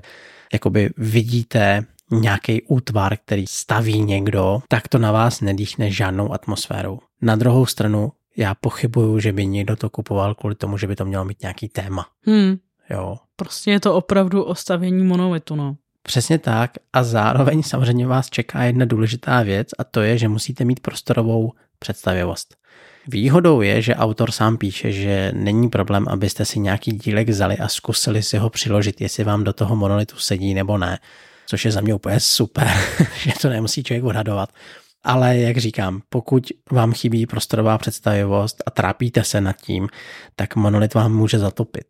jakoby 0.53 0.89
vidíte 0.97 1.85
nějaký 2.11 2.61
útvar, 2.61 3.17
který 3.25 3.47
staví 3.47 4.01
někdo, 4.01 4.61
tak 4.67 4.87
to 4.87 4.97
na 4.97 5.11
vás 5.11 5.41
nedýchne 5.41 5.91
žádnou 5.91 6.33
atmosférou. 6.33 6.99
Na 7.21 7.35
druhou 7.35 7.65
stranu, 7.65 8.11
já 8.37 8.55
pochybuju, 8.55 9.19
že 9.19 9.33
by 9.33 9.45
někdo 9.45 9.75
to 9.75 9.89
kupoval 9.89 10.35
kvůli 10.35 10.55
tomu, 10.55 10.77
že 10.77 10.87
by 10.87 10.95
to 10.95 11.05
mělo 11.05 11.25
mít 11.25 11.41
nějaký 11.41 11.69
téma. 11.69 12.07
Hmm. 12.25 12.57
Jo. 12.89 13.17
Prostě 13.35 13.71
je 13.71 13.79
to 13.79 13.95
opravdu 13.95 14.43
o 14.43 14.55
stavění 14.55 15.03
monolitu, 15.03 15.55
no. 15.55 15.75
Přesně 16.03 16.39
tak 16.39 16.71
a 16.93 17.03
zároveň 17.03 17.63
samozřejmě 17.63 18.07
vás 18.07 18.29
čeká 18.29 18.63
jedna 18.63 18.85
důležitá 18.85 19.41
věc 19.41 19.67
a 19.79 19.83
to 19.83 20.01
je, 20.01 20.17
že 20.17 20.27
musíte 20.27 20.65
mít 20.65 20.79
prostorovou 20.79 21.51
představivost. 21.79 22.55
Výhodou 23.07 23.61
je, 23.61 23.81
že 23.81 23.95
autor 23.95 24.31
sám 24.31 24.57
píše, 24.57 24.91
že 24.91 25.31
není 25.35 25.69
problém, 25.69 26.05
abyste 26.07 26.45
si 26.45 26.59
nějaký 26.59 26.91
dílek 26.91 27.29
vzali 27.29 27.57
a 27.57 27.67
zkusili 27.67 28.23
si 28.23 28.37
ho 28.37 28.49
přiložit, 28.49 29.01
jestli 29.01 29.23
vám 29.23 29.43
do 29.43 29.53
toho 29.53 29.75
monolitu 29.75 30.17
sedí 30.17 30.53
nebo 30.53 30.77
ne, 30.77 30.99
což 31.47 31.65
je 31.65 31.71
za 31.71 31.81
mě 31.81 31.93
úplně 31.93 32.19
super, 32.19 32.67
že 33.17 33.31
to 33.41 33.49
nemusí 33.49 33.83
člověk 33.83 34.03
odhadovat. 34.03 34.49
Ale 35.03 35.37
jak 35.37 35.57
říkám, 35.57 36.01
pokud 36.09 36.47
vám 36.71 36.93
chybí 36.93 37.25
prostorová 37.25 37.77
představivost 37.77 38.63
a 38.65 38.71
trápíte 38.71 39.23
se 39.23 39.41
nad 39.41 39.55
tím, 39.55 39.87
tak 40.35 40.55
monolit 40.55 40.93
vám 40.93 41.15
může 41.15 41.39
zatopit. 41.39 41.85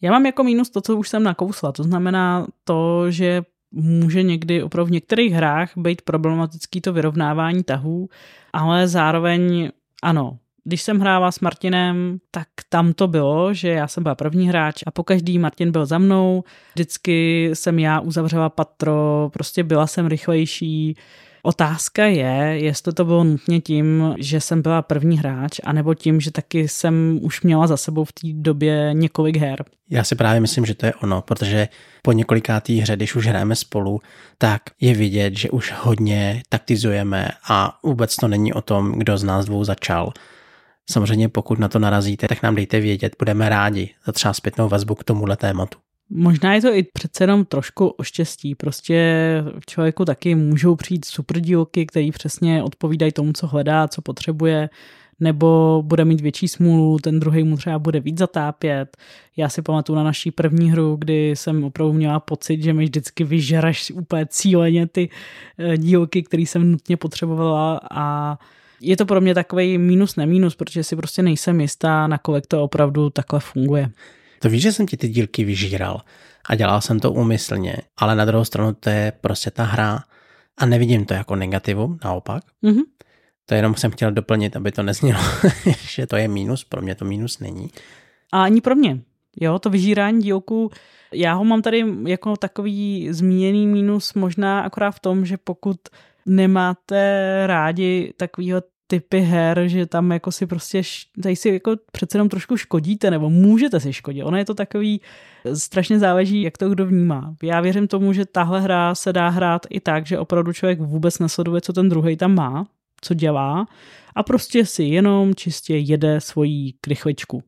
Já 0.00 0.12
mám 0.12 0.26
jako 0.26 0.44
mínus 0.44 0.70
to, 0.70 0.80
co 0.80 0.96
už 0.96 1.08
jsem 1.08 1.22
nakousla, 1.22 1.72
to 1.72 1.82
znamená 1.82 2.46
to, 2.64 3.10
že 3.10 3.42
může 3.70 4.22
někdy 4.22 4.62
opravdu 4.62 4.88
v 4.88 4.92
některých 4.92 5.32
hrách 5.32 5.70
být 5.76 6.02
problematický 6.02 6.80
to 6.80 6.92
vyrovnávání 6.92 7.62
tahů, 7.62 8.08
ale 8.52 8.88
zároveň 8.88 9.70
ano, 10.02 10.38
když 10.64 10.82
jsem 10.82 11.00
hrála 11.00 11.32
s 11.32 11.40
Martinem, 11.40 12.18
tak 12.30 12.48
tam 12.68 12.92
to 12.92 13.08
bylo, 13.08 13.54
že 13.54 13.68
já 13.68 13.88
jsem 13.88 14.02
byla 14.02 14.14
první 14.14 14.48
hráč 14.48 14.82
a 14.86 14.90
po 14.90 15.04
každý 15.04 15.38
Martin 15.38 15.72
byl 15.72 15.86
za 15.86 15.98
mnou. 15.98 16.44
Vždycky 16.74 17.50
jsem 17.54 17.78
já 17.78 18.00
uzavřela 18.00 18.48
patro, 18.48 19.30
prostě 19.32 19.64
byla 19.64 19.86
jsem 19.86 20.06
rychlejší. 20.06 20.96
Otázka 21.46 22.04
je, 22.04 22.58
jestli 22.58 22.92
to 22.92 23.04
bylo 23.04 23.24
nutně 23.24 23.60
tím, 23.60 24.14
že 24.18 24.40
jsem 24.40 24.62
byla 24.62 24.82
první 24.82 25.18
hráč, 25.18 25.60
anebo 25.64 25.94
tím, 25.94 26.20
že 26.20 26.30
taky 26.30 26.68
jsem 26.68 27.18
už 27.22 27.42
měla 27.42 27.66
za 27.66 27.76
sebou 27.76 28.04
v 28.04 28.12
té 28.12 28.28
době 28.32 28.90
několik 28.92 29.36
her. 29.36 29.64
Já 29.90 30.04
si 30.04 30.14
právě 30.14 30.40
myslím, 30.40 30.66
že 30.66 30.74
to 30.74 30.86
je 30.86 30.94
ono, 30.94 31.22
protože 31.22 31.68
po 32.02 32.12
několikátý 32.12 32.80
hře, 32.80 32.96
když 32.96 33.14
už 33.14 33.26
hrajeme 33.26 33.56
spolu, 33.56 34.00
tak 34.38 34.62
je 34.80 34.94
vidět, 34.94 35.36
že 35.36 35.50
už 35.50 35.74
hodně 35.78 36.42
taktizujeme 36.48 37.28
a 37.48 37.78
vůbec 37.82 38.16
to 38.16 38.28
není 38.28 38.52
o 38.52 38.62
tom, 38.62 38.92
kdo 38.92 39.18
z 39.18 39.24
nás 39.24 39.46
dvou 39.46 39.64
začal. 39.64 40.12
Samozřejmě 40.90 41.28
pokud 41.28 41.58
na 41.58 41.68
to 41.68 41.78
narazíte, 41.78 42.28
tak 42.28 42.42
nám 42.42 42.54
dejte 42.54 42.80
vědět, 42.80 43.16
budeme 43.18 43.48
rádi 43.48 43.94
za 44.06 44.12
třeba 44.12 44.34
zpětnou 44.34 44.68
vazbu 44.68 44.94
k 44.94 45.04
tomuhle 45.04 45.36
tématu. 45.36 45.78
Možná 46.10 46.54
je 46.54 46.60
to 46.60 46.74
i 46.74 46.82
přece 46.82 47.24
jenom 47.24 47.44
trošku 47.44 47.88
o 47.88 48.02
štěstí. 48.02 48.54
Prostě 48.54 49.44
člověku 49.66 50.04
taky 50.04 50.34
můžou 50.34 50.76
přijít 50.76 51.04
super 51.04 51.40
dílky, 51.40 51.86
který 51.86 52.10
přesně 52.10 52.62
odpovídají 52.62 53.12
tomu, 53.12 53.32
co 53.32 53.46
hledá, 53.46 53.88
co 53.88 54.02
potřebuje, 54.02 54.70
nebo 55.20 55.82
bude 55.86 56.04
mít 56.04 56.20
větší 56.20 56.48
smůlu, 56.48 56.98
ten 56.98 57.20
druhý 57.20 57.42
mu 57.42 57.56
třeba 57.56 57.78
bude 57.78 58.00
víc 58.00 58.18
zatápět. 58.18 58.96
Já 59.36 59.48
si 59.48 59.62
pamatuju 59.62 59.96
na 59.96 60.02
naší 60.02 60.30
první 60.30 60.70
hru, 60.70 60.96
kdy 60.96 61.30
jsem 61.30 61.64
opravdu 61.64 61.92
měla 61.92 62.20
pocit, 62.20 62.62
že 62.62 62.72
mi 62.72 62.84
vždycky 62.84 63.24
vyžeraš 63.24 63.90
úplně 63.90 64.26
cíleně 64.26 64.86
ty 64.86 65.10
eh, 65.58 65.78
dílky, 65.78 66.22
které 66.22 66.42
jsem 66.42 66.72
nutně 66.72 66.96
potřebovala 66.96 67.80
a 67.90 68.38
je 68.80 68.96
to 68.96 69.06
pro 69.06 69.20
mě 69.20 69.34
takový 69.34 69.78
mínus 69.78 70.16
nemínus, 70.16 70.56
protože 70.56 70.84
si 70.84 70.96
prostě 70.96 71.22
nejsem 71.22 71.60
jistá, 71.60 72.06
na 72.06 72.18
kolik 72.18 72.46
to 72.46 72.62
opravdu 72.62 73.10
takhle 73.10 73.40
funguje. 73.40 73.90
To 74.38 74.48
víš, 74.48 74.62
že 74.62 74.72
jsem 74.72 74.86
ti 74.86 74.96
ty 74.96 75.08
dílky 75.08 75.44
vyžíral 75.44 76.00
a 76.48 76.54
dělal 76.54 76.80
jsem 76.80 77.00
to 77.00 77.12
úmyslně, 77.12 77.76
ale 77.96 78.16
na 78.16 78.24
druhou 78.24 78.44
stranu 78.44 78.72
to 78.72 78.90
je 78.90 79.12
prostě 79.20 79.50
ta 79.50 79.64
hra 79.64 80.02
a 80.58 80.66
nevidím 80.66 81.04
to 81.04 81.14
jako 81.14 81.36
negativu, 81.36 81.98
naopak. 82.04 82.42
Mm-hmm. 82.64 82.82
To 83.46 83.54
jenom 83.54 83.74
jsem 83.74 83.90
chtěl 83.90 84.12
doplnit, 84.12 84.56
aby 84.56 84.72
to 84.72 84.82
neznělo, 84.82 85.20
že 85.88 86.06
to 86.06 86.16
je 86.16 86.28
mínus, 86.28 86.64
pro 86.64 86.82
mě 86.82 86.94
to 86.94 87.04
mínus 87.04 87.38
není. 87.38 87.70
A 88.32 88.42
ani 88.42 88.60
pro 88.60 88.74
mě. 88.74 89.00
Jo, 89.40 89.58
to 89.58 89.70
vyžírání 89.70 90.22
dílku, 90.22 90.70
já 91.12 91.34
ho 91.34 91.44
mám 91.44 91.62
tady 91.62 91.84
jako 92.06 92.36
takový 92.36 93.08
zmíněný 93.10 93.66
mínus 93.66 94.14
možná 94.14 94.60
akorát 94.60 94.90
v 94.90 95.00
tom, 95.00 95.26
že 95.26 95.36
pokud 95.36 95.76
nemáte 96.26 97.42
rádi 97.46 98.12
takovýho 98.16 98.62
typy 98.86 99.20
her, 99.20 99.62
že 99.66 99.86
tam 99.86 100.10
jako 100.10 100.32
si 100.32 100.46
prostě, 100.46 100.82
tady 101.22 101.36
si 101.36 101.48
jako 101.48 101.76
přece 101.92 102.16
jenom 102.16 102.28
trošku 102.28 102.56
škodíte, 102.56 103.10
nebo 103.10 103.30
můžete 103.30 103.80
si 103.80 103.92
škodit. 103.92 104.24
Ono 104.24 104.36
je 104.36 104.44
to 104.44 104.54
takový, 104.54 105.00
strašně 105.54 105.98
záleží, 105.98 106.42
jak 106.42 106.58
to 106.58 106.68
kdo 106.68 106.86
vnímá. 106.86 107.34
Já 107.42 107.60
věřím 107.60 107.88
tomu, 107.88 108.12
že 108.12 108.24
tahle 108.24 108.60
hra 108.60 108.94
se 108.94 109.12
dá 109.12 109.28
hrát 109.28 109.66
i 109.70 109.80
tak, 109.80 110.06
že 110.06 110.18
opravdu 110.18 110.52
člověk 110.52 110.80
vůbec 110.80 111.18
nesleduje, 111.18 111.60
co 111.60 111.72
ten 111.72 111.88
druhý 111.88 112.16
tam 112.16 112.34
má, 112.34 112.66
co 113.00 113.14
dělá 113.14 113.66
a 114.14 114.22
prostě 114.22 114.66
si 114.66 114.82
jenom 114.82 115.34
čistě 115.34 115.76
jede 115.76 116.20
svoji 116.20 116.72
krychličku 116.80 117.42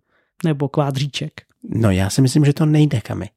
nebo 0.45 0.69
kvádříček. 0.69 1.33
No 1.65 1.91
já 1.91 2.11
si 2.11 2.23
myslím, 2.23 2.45
že 2.45 2.53
to 2.53 2.67
nejde 2.67 3.01
kamy. 3.01 3.31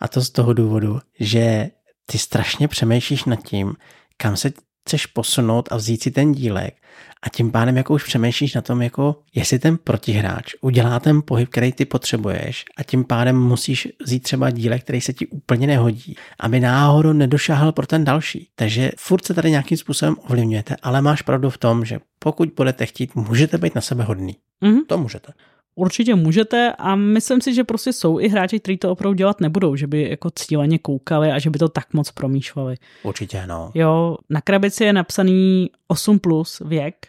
A 0.00 0.08
to 0.08 0.20
z 0.20 0.30
toho 0.30 0.52
důvodu, 0.52 0.98
že 1.20 1.70
ty 2.06 2.18
strašně 2.18 2.68
přemýšlíš 2.68 3.24
nad 3.24 3.42
tím, 3.42 3.74
kam 4.16 4.36
se 4.36 4.52
chceš 4.86 5.06
posunout 5.06 5.68
a 5.72 5.76
vzít 5.76 6.02
si 6.02 6.10
ten 6.10 6.32
dílek 6.32 6.74
a 7.22 7.28
tím 7.28 7.50
pádem 7.50 7.76
jako 7.76 7.94
už 7.94 8.04
přemýšlíš 8.04 8.54
na 8.54 8.60
tom, 8.60 8.82
jako 8.82 9.16
jestli 9.34 9.58
ten 9.58 9.78
protihráč 9.84 10.54
udělá 10.60 11.00
ten 11.00 11.22
pohyb, 11.24 11.48
který 11.48 11.72
ty 11.72 11.84
potřebuješ 11.84 12.64
a 12.76 12.82
tím 12.82 13.04
pádem 13.04 13.38
musíš 13.42 13.88
vzít 14.04 14.22
třeba 14.22 14.50
dílek, 14.50 14.82
který 14.82 15.00
se 15.00 15.12
ti 15.12 15.26
úplně 15.26 15.66
nehodí, 15.66 16.16
aby 16.40 16.60
náhodou 16.60 17.12
nedošáhl 17.12 17.72
pro 17.72 17.86
ten 17.86 18.04
další. 18.04 18.48
Takže 18.54 18.90
furt 18.98 19.24
se 19.24 19.34
tady 19.34 19.50
nějakým 19.50 19.78
způsobem 19.78 20.16
ovlivňujete, 20.24 20.76
ale 20.82 21.02
máš 21.02 21.22
pravdu 21.22 21.50
v 21.50 21.58
tom, 21.58 21.84
že 21.84 21.98
pokud 22.18 22.48
budete 22.56 22.86
chtít, 22.86 23.14
můžete 23.14 23.58
být 23.58 23.74
na 23.74 23.80
sebe 23.80 24.04
hodný. 24.04 24.36
Mm-hmm. 24.62 24.80
To 24.86 24.98
můžete. 24.98 25.32
Určitě 25.78 26.14
můžete 26.14 26.72
a 26.78 26.94
myslím 26.94 27.40
si, 27.40 27.54
že 27.54 27.64
prostě 27.64 27.92
jsou 27.92 28.20
i 28.20 28.28
hráči, 28.28 28.60
kteří 28.60 28.78
to 28.78 28.92
opravdu 28.92 29.14
dělat 29.14 29.40
nebudou, 29.40 29.76
že 29.76 29.86
by 29.86 30.10
jako 30.10 30.30
cíleně 30.30 30.78
koukali 30.78 31.30
a 31.30 31.38
že 31.38 31.50
by 31.50 31.58
to 31.58 31.68
tak 31.68 31.94
moc 31.94 32.10
promýšleli. 32.10 32.76
Určitě, 33.02 33.46
no. 33.46 33.70
Jo, 33.74 34.16
na 34.30 34.40
krabici 34.40 34.84
je 34.84 34.92
napsaný 34.92 35.70
8 35.88 36.18
plus 36.18 36.62
věk 36.64 37.06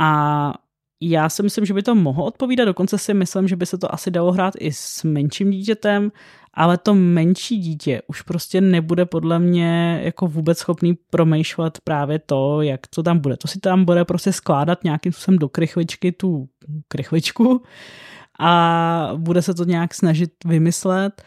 a 0.00 0.52
já 1.00 1.28
si 1.28 1.42
myslím, 1.42 1.64
že 1.64 1.74
by 1.74 1.82
to 1.82 1.94
mohlo 1.94 2.24
odpovídat, 2.24 2.64
dokonce 2.64 2.98
si 2.98 3.14
myslím, 3.14 3.48
že 3.48 3.56
by 3.56 3.66
se 3.66 3.78
to 3.78 3.94
asi 3.94 4.10
dalo 4.10 4.32
hrát 4.32 4.54
i 4.58 4.72
s 4.72 5.04
menším 5.04 5.50
dítětem, 5.50 6.12
ale 6.54 6.78
to 6.78 6.94
menší 6.94 7.58
dítě 7.58 8.02
už 8.06 8.22
prostě 8.22 8.60
nebude 8.60 9.06
podle 9.06 9.38
mě 9.38 10.00
jako 10.02 10.26
vůbec 10.26 10.58
schopný 10.58 10.98
promýšlet 11.10 11.78
právě 11.84 12.18
to, 12.18 12.62
jak 12.62 12.86
to 12.86 13.02
tam 13.02 13.18
bude. 13.18 13.36
To 13.36 13.48
si 13.48 13.60
tam 13.60 13.84
bude 13.84 14.04
prostě 14.04 14.32
skládat 14.32 14.84
nějakým 14.84 15.12
způsobem 15.12 15.38
do 15.38 15.48
krychličky 15.48 16.12
tu 16.12 16.48
krychličku 16.88 17.62
a 18.40 19.10
bude 19.16 19.42
se 19.42 19.54
to 19.54 19.64
nějak 19.64 19.94
snažit 19.94 20.30
vymyslet, 20.44 21.22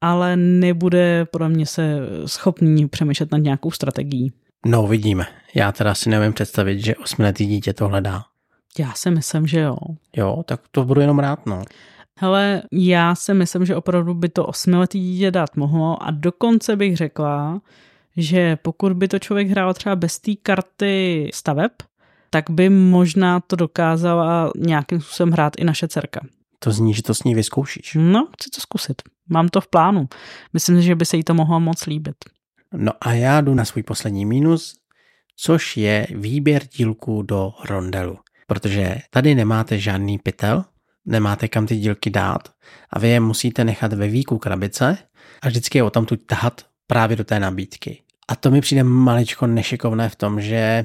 ale 0.00 0.36
nebude 0.36 1.24
pro 1.24 1.48
mě 1.48 1.66
se 1.66 1.98
schopný 2.26 2.88
přemýšlet 2.88 3.32
nad 3.32 3.38
nějakou 3.38 3.70
strategií. 3.70 4.32
No, 4.66 4.86
vidíme. 4.86 5.26
Já 5.54 5.72
teda 5.72 5.94
si 5.94 6.10
nevím 6.10 6.32
představit, 6.32 6.84
že 6.84 6.96
osmiletý 6.96 7.46
dítě 7.46 7.72
to 7.72 7.88
hledá. 7.88 8.24
Já 8.78 8.92
si 8.92 9.10
myslím, 9.10 9.46
že 9.46 9.60
jo. 9.60 9.76
Jo, 10.16 10.42
tak 10.46 10.60
to 10.70 10.84
budu 10.84 11.00
jenom 11.00 11.18
rád, 11.18 11.46
no. 11.46 11.62
Hele, 12.18 12.62
já 12.72 13.14
si 13.14 13.34
myslím, 13.34 13.66
že 13.66 13.76
opravdu 13.76 14.14
by 14.14 14.28
to 14.28 14.46
osmiletý 14.46 15.00
dítě 15.00 15.30
dát 15.30 15.56
mohlo 15.56 16.02
a 16.02 16.10
dokonce 16.10 16.76
bych 16.76 16.96
řekla, 16.96 17.60
že 18.16 18.56
pokud 18.56 18.92
by 18.92 19.08
to 19.08 19.18
člověk 19.18 19.48
hrál 19.48 19.74
třeba 19.74 19.96
bez 19.96 20.18
té 20.18 20.32
karty 20.42 21.30
staveb, 21.34 21.72
tak 22.30 22.50
by 22.50 22.68
možná 22.68 23.40
to 23.40 23.56
dokázala 23.56 24.52
nějakým 24.56 25.00
způsobem 25.00 25.32
hrát 25.32 25.52
i 25.58 25.64
naše 25.64 25.88
dcerka. 25.88 26.20
To 26.58 26.70
zní, 26.70 26.94
že 26.94 27.02
to 27.02 27.14
s 27.14 27.24
ní 27.24 27.34
vyzkoušíš. 27.34 27.96
No, 28.00 28.28
chci 28.34 28.50
to 28.50 28.60
zkusit. 28.60 29.02
Mám 29.28 29.48
to 29.48 29.60
v 29.60 29.68
plánu. 29.68 30.08
Myslím, 30.52 30.82
že 30.82 30.94
by 30.94 31.04
se 31.04 31.16
jí 31.16 31.24
to 31.24 31.34
mohlo 31.34 31.60
moc 31.60 31.86
líbit. 31.86 32.16
No 32.72 32.92
a 33.00 33.12
já 33.12 33.40
jdu 33.40 33.54
na 33.54 33.64
svůj 33.64 33.82
poslední 33.82 34.26
mínus, 34.26 34.74
což 35.36 35.76
je 35.76 36.06
výběr 36.10 36.62
dílku 36.76 37.22
do 37.22 37.52
rondelu. 37.64 38.18
Protože 38.46 38.98
tady 39.10 39.34
nemáte 39.34 39.78
žádný 39.78 40.18
pytel, 40.18 40.64
nemáte 41.06 41.48
kam 41.48 41.66
ty 41.66 41.76
dílky 41.76 42.10
dát. 42.10 42.48
A 42.90 42.98
vy 42.98 43.08
je 43.08 43.20
musíte 43.20 43.64
nechat 43.64 43.92
ve 43.92 44.08
výku 44.08 44.38
krabice 44.38 44.98
a 45.42 45.48
vždycky 45.48 45.78
je 45.78 45.82
o 45.82 45.90
tam 45.90 46.06
tu 46.06 46.16
tahat 46.16 46.62
právě 46.86 47.16
do 47.16 47.24
té 47.24 47.40
nabídky. 47.40 48.02
A 48.28 48.36
to 48.36 48.50
mi 48.50 48.60
přijde 48.60 48.84
maličko 48.84 49.46
nešikovné 49.46 50.08
v 50.08 50.16
tom, 50.16 50.40
že 50.40 50.84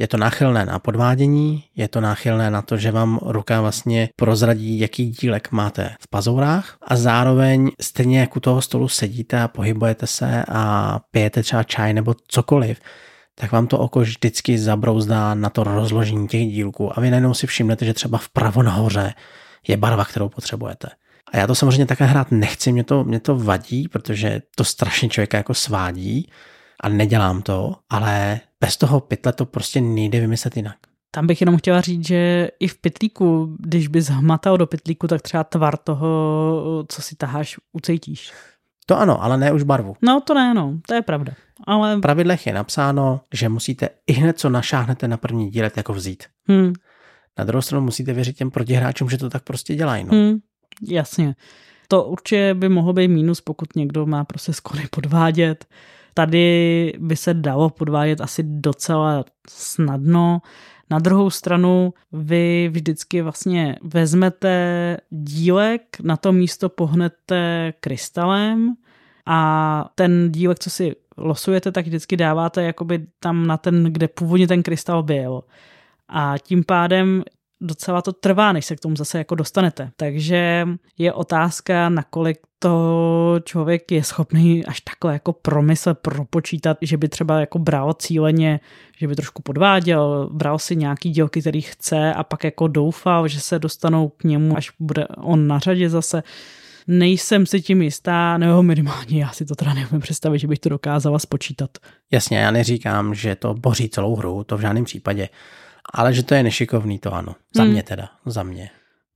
je 0.00 0.08
to 0.08 0.16
náchylné 0.16 0.66
na 0.66 0.78
podvádění, 0.78 1.64
je 1.76 1.88
to 1.88 2.00
náchylné 2.00 2.50
na 2.50 2.62
to, 2.62 2.76
že 2.76 2.90
vám 2.90 3.18
ruka 3.22 3.60
vlastně 3.60 4.08
prozradí, 4.16 4.78
jaký 4.78 5.10
dílek 5.10 5.52
máte 5.52 5.94
v 6.00 6.08
pazourách. 6.08 6.76
A 6.82 6.96
zároveň 6.96 7.70
stejně 7.80 8.20
jak 8.20 8.36
u 8.36 8.40
toho 8.40 8.62
stolu 8.62 8.88
sedíte 8.88 9.40
a 9.40 9.48
pohybujete 9.48 10.06
se 10.06 10.44
a 10.48 11.00
pijete 11.10 11.42
třeba 11.42 11.62
čaj 11.62 11.94
nebo 11.94 12.14
cokoliv, 12.28 12.80
tak 13.34 13.52
vám 13.52 13.66
to 13.66 13.78
oko 13.78 14.00
vždycky 14.00 14.58
zabrouzdá 14.58 15.34
na 15.34 15.50
to 15.50 15.64
rozložení 15.64 16.28
těch 16.28 16.46
dílků. 16.46 16.98
A 16.98 17.00
vy 17.00 17.10
najednou 17.10 17.34
si 17.34 17.46
všimnete, 17.46 17.84
že 17.84 17.94
třeba 17.94 18.18
vpravo 18.18 18.62
nahoře 18.62 19.14
je 19.68 19.76
barva, 19.76 20.04
kterou 20.04 20.28
potřebujete. 20.28 20.88
A 21.32 21.36
já 21.36 21.46
to 21.46 21.54
samozřejmě 21.54 21.86
také 21.86 22.04
hrát 22.04 22.30
nechci, 22.30 22.72
mě 22.72 22.84
to, 22.84 23.04
mě 23.04 23.20
to 23.20 23.38
vadí, 23.38 23.88
protože 23.88 24.42
to 24.56 24.64
strašně 24.64 25.08
člověka 25.08 25.36
jako 25.36 25.54
svádí 25.54 26.30
a 26.80 26.88
nedělám 26.88 27.42
to, 27.42 27.76
ale 27.90 28.40
bez 28.60 28.76
toho 28.76 29.00
pytle 29.00 29.32
to 29.32 29.46
prostě 29.46 29.80
nejde 29.80 30.20
vymyslet 30.20 30.56
jinak. 30.56 30.76
Tam 31.10 31.26
bych 31.26 31.40
jenom 31.40 31.56
chtěla 31.56 31.80
říct, 31.80 32.06
že 32.06 32.48
i 32.60 32.68
v 32.68 32.80
pytlíku, 32.80 33.56
když 33.58 33.88
bys 33.88 34.08
hmatal 34.08 34.58
do 34.58 34.66
pytlíku, 34.66 35.08
tak 35.08 35.22
třeba 35.22 35.44
tvar 35.44 35.76
toho, 35.76 36.84
co 36.88 37.02
si 37.02 37.16
taháš, 37.16 37.56
ucejtíš. 37.72 38.32
To 38.86 38.98
ano, 38.98 39.22
ale 39.22 39.38
ne 39.38 39.52
už 39.52 39.62
barvu. 39.62 39.96
No 40.02 40.20
to 40.20 40.34
ne, 40.34 40.54
no, 40.54 40.78
to 40.86 40.94
je 40.94 41.02
pravda. 41.02 41.32
Ale... 41.66 41.96
V 41.96 42.00
pravidlech 42.00 42.46
je 42.46 42.54
napsáno, 42.54 43.20
že 43.34 43.48
musíte 43.48 43.88
i 44.06 44.12
hned, 44.12 44.38
co 44.38 44.48
našáhnete 44.48 45.08
na 45.08 45.16
první 45.16 45.50
dílet, 45.50 45.76
jako 45.76 45.92
vzít. 45.92 46.24
Hmm. 46.48 46.72
Na 47.38 47.44
druhou 47.44 47.62
stranu 47.62 47.84
musíte 47.84 48.12
věřit 48.12 48.36
těm 48.36 48.50
protihráčům, 48.50 49.10
že 49.10 49.18
to 49.18 49.30
tak 49.30 49.42
prostě 49.42 49.74
dělají. 49.74 50.04
No. 50.04 50.10
Hmm, 50.12 50.38
jasně. 50.88 51.34
To 51.88 52.04
určitě 52.04 52.54
by 52.54 52.68
mohlo 52.68 52.92
být 52.92 53.08
mínus, 53.08 53.40
pokud 53.40 53.76
někdo 53.76 54.06
má 54.06 54.24
prostě 54.24 54.52
skony 54.52 54.84
podvádět. 54.90 55.66
Tady 56.14 56.92
by 56.98 57.16
se 57.16 57.34
dalo 57.34 57.70
podvádět 57.70 58.20
asi 58.20 58.42
docela 58.42 59.24
snadno. 59.48 60.42
Na 60.90 60.98
druhou 60.98 61.30
stranu 61.30 61.92
vy 62.12 62.68
vždycky 62.72 63.22
vlastně 63.22 63.76
vezmete 63.82 64.96
dílek, 65.10 65.82
na 66.02 66.16
to 66.16 66.32
místo 66.32 66.68
pohnete 66.68 67.72
krystalem 67.80 68.74
a 69.26 69.90
ten 69.94 70.32
dílek, 70.32 70.58
co 70.58 70.70
si 70.70 70.96
losujete, 71.16 71.72
tak 71.72 71.86
vždycky 71.86 72.16
dáváte 72.16 72.62
jakoby 72.62 73.06
tam 73.20 73.46
na 73.46 73.56
ten, 73.56 73.84
kde 73.84 74.08
původně 74.08 74.48
ten 74.48 74.62
krystal 74.62 75.02
byl. 75.02 75.42
A 76.08 76.34
tím 76.38 76.64
pádem 76.64 77.22
docela 77.60 78.02
to 78.02 78.12
trvá, 78.12 78.52
než 78.52 78.64
se 78.64 78.76
k 78.76 78.80
tomu 78.80 78.96
zase 78.96 79.18
jako 79.18 79.34
dostanete. 79.34 79.90
Takže 79.96 80.68
je 80.98 81.12
otázka, 81.12 81.88
nakolik 81.88 82.38
to 82.58 83.40
člověk 83.44 83.92
je 83.92 84.04
schopný 84.04 84.66
až 84.66 84.80
takhle 84.80 85.12
jako 85.12 85.32
promysle 85.32 85.94
propočítat, 85.94 86.76
že 86.82 86.96
by 86.96 87.08
třeba 87.08 87.40
jako 87.40 87.58
bral 87.58 87.92
cíleně, 87.92 88.60
že 88.96 89.08
by 89.08 89.16
trošku 89.16 89.42
podváděl, 89.42 90.30
bral 90.32 90.58
si 90.58 90.76
nějaký 90.76 91.10
dílky, 91.10 91.40
který 91.40 91.60
chce 91.60 92.14
a 92.14 92.24
pak 92.24 92.44
jako 92.44 92.68
doufal, 92.68 93.28
že 93.28 93.40
se 93.40 93.58
dostanou 93.58 94.08
k 94.08 94.24
němu, 94.24 94.56
až 94.56 94.70
bude 94.80 95.06
on 95.08 95.46
na 95.46 95.58
řadě 95.58 95.90
zase. 95.90 96.22
Nejsem 96.86 97.46
si 97.46 97.60
tím 97.60 97.82
jistá, 97.82 98.38
nebo 98.38 98.62
minimálně 98.62 99.20
já 99.20 99.30
si 99.30 99.44
to 99.44 99.54
teda 99.54 99.74
neumím 99.74 100.00
představit, 100.00 100.38
že 100.38 100.46
bych 100.46 100.58
to 100.58 100.68
dokázala 100.68 101.18
spočítat. 101.18 101.70
Jasně, 102.10 102.38
já 102.38 102.50
neříkám, 102.50 103.14
že 103.14 103.34
to 103.34 103.54
boří 103.54 103.88
celou 103.88 104.16
hru, 104.16 104.44
to 104.44 104.56
v 104.58 104.60
žádném 104.60 104.84
případě. 104.84 105.28
Ale 105.94 106.14
že 106.14 106.22
to 106.22 106.34
je 106.34 106.42
nešikovný, 106.42 106.98
to 106.98 107.14
ano. 107.14 107.34
Za 107.54 107.62
hmm. 107.62 107.72
mě 107.72 107.82
teda, 107.82 108.08
za 108.26 108.42
mě. 108.42 108.70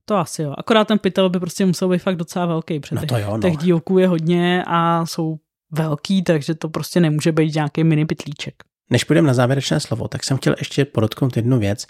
To 0.05 0.15
asi 0.15 0.41
jo. 0.41 0.53
Akorát 0.57 0.87
ten 0.87 0.99
pytel 0.99 1.29
by 1.29 1.39
prostě 1.39 1.65
musel 1.65 1.89
být 1.89 2.01
fakt 2.01 2.15
docela 2.15 2.45
velký, 2.45 2.79
protože 2.79 2.95
no 2.95 3.05
to 3.05 3.17
jo, 3.17 3.31
no. 3.31 3.39
těch 3.39 3.57
dílků 3.57 3.97
je 3.97 4.07
hodně 4.07 4.63
a 4.67 5.05
jsou 5.05 5.37
velký, 5.71 6.23
takže 6.23 6.55
to 6.55 6.69
prostě 6.69 6.99
nemůže 6.99 7.31
být 7.31 7.55
nějaký 7.55 7.83
mini 7.83 8.05
pytlíček. 8.05 8.55
Než 8.89 9.03
půjdeme 9.03 9.27
na 9.27 9.33
závěrečné 9.33 9.79
slovo, 9.79 10.07
tak 10.07 10.23
jsem 10.23 10.37
chtěl 10.37 10.55
ještě 10.59 10.85
podotknout 10.85 11.37
jednu 11.37 11.59
věc, 11.59 11.87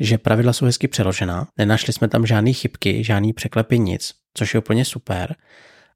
že 0.00 0.18
pravidla 0.18 0.52
jsou 0.52 0.64
hezky 0.64 0.88
přeložená, 0.88 1.48
nenašli 1.58 1.92
jsme 1.92 2.08
tam 2.08 2.26
žádné 2.26 2.52
chybky, 2.52 3.04
žádný 3.04 3.32
překlepy, 3.32 3.78
nic, 3.78 4.12
což 4.34 4.54
je 4.54 4.60
úplně 4.60 4.84
super, 4.84 5.36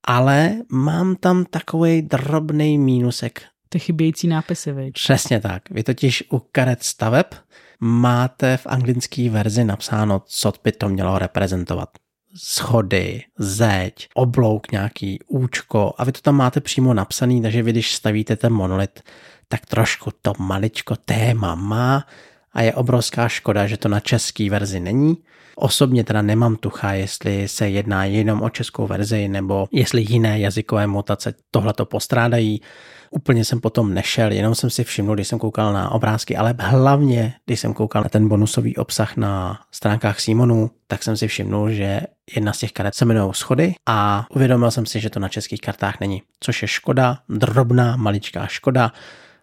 ale 0.06 0.54
mám 0.72 1.16
tam 1.16 1.44
takový 1.44 2.02
drobný 2.02 2.78
mínusek. 2.78 3.42
Ty 3.68 3.78
chybějící 3.78 4.28
nápisy, 4.28 4.72
viď? 4.72 4.92
Přesně 4.94 5.40
tak. 5.40 5.70
Vy 5.70 5.82
totiž 5.82 6.24
u 6.32 6.38
karet 6.52 6.82
staveb 6.82 7.26
máte 7.80 8.56
v 8.56 8.66
anglické 8.66 9.30
verzi 9.30 9.64
napsáno, 9.64 10.22
co 10.26 10.52
by 10.64 10.72
to 10.72 10.88
mělo 10.88 11.18
reprezentovat. 11.18 11.88
Schody, 12.36 13.22
zeď, 13.38 14.08
oblouk 14.14 14.72
nějaký, 14.72 15.18
účko 15.28 15.94
a 15.98 16.04
vy 16.04 16.12
to 16.12 16.20
tam 16.20 16.36
máte 16.36 16.60
přímo 16.60 16.94
napsaný, 16.94 17.42
takže 17.42 17.62
vy 17.62 17.72
když 17.72 17.94
stavíte 17.94 18.36
ten 18.36 18.52
monolit, 18.52 19.02
tak 19.48 19.66
trošku 19.66 20.10
to 20.22 20.32
maličko 20.38 20.96
téma 20.96 21.54
má 21.54 22.04
a 22.52 22.62
je 22.62 22.74
obrovská 22.74 23.28
škoda, 23.28 23.66
že 23.66 23.76
to 23.76 23.88
na 23.88 24.00
české 24.00 24.50
verzi 24.50 24.80
není. 24.80 25.16
Osobně 25.56 26.04
teda 26.04 26.22
nemám 26.22 26.56
tucha, 26.56 26.92
jestli 26.92 27.48
se 27.48 27.68
jedná 27.68 28.04
jenom 28.04 28.42
o 28.42 28.50
českou 28.50 28.86
verzi 28.86 29.28
nebo 29.28 29.68
jestli 29.72 30.04
jiné 30.08 30.40
jazykové 30.40 30.86
mutace 30.86 31.34
tohleto 31.50 31.86
postrádají. 31.86 32.60
Úplně 33.10 33.44
jsem 33.44 33.60
potom 33.60 33.94
nešel, 33.94 34.32
jenom 34.32 34.54
jsem 34.54 34.70
si 34.70 34.84
všiml, 34.84 35.14
když 35.14 35.28
jsem 35.28 35.38
koukal 35.38 35.72
na 35.72 35.90
obrázky, 35.90 36.36
ale 36.36 36.54
hlavně, 36.58 37.34
když 37.46 37.60
jsem 37.60 37.74
koukal 37.74 38.02
na 38.02 38.08
ten 38.08 38.28
bonusový 38.28 38.76
obsah 38.76 39.16
na 39.16 39.60
stránkách 39.70 40.20
Simonu, 40.20 40.70
tak 40.86 41.02
jsem 41.02 41.16
si 41.16 41.28
všiml, 41.28 41.70
že 41.70 42.00
jedna 42.34 42.52
z 42.52 42.58
těch 42.58 42.72
karet 42.72 42.94
se 42.94 43.04
jmenuje 43.04 43.34
Schody 43.34 43.74
a 43.86 44.26
uvědomil 44.30 44.70
jsem 44.70 44.86
si, 44.86 45.00
že 45.00 45.10
to 45.10 45.20
na 45.20 45.28
českých 45.28 45.60
kartách 45.60 46.00
není, 46.00 46.22
což 46.40 46.62
je 46.62 46.68
škoda, 46.68 47.18
drobná, 47.28 47.96
maličká 47.96 48.46
škoda, 48.46 48.92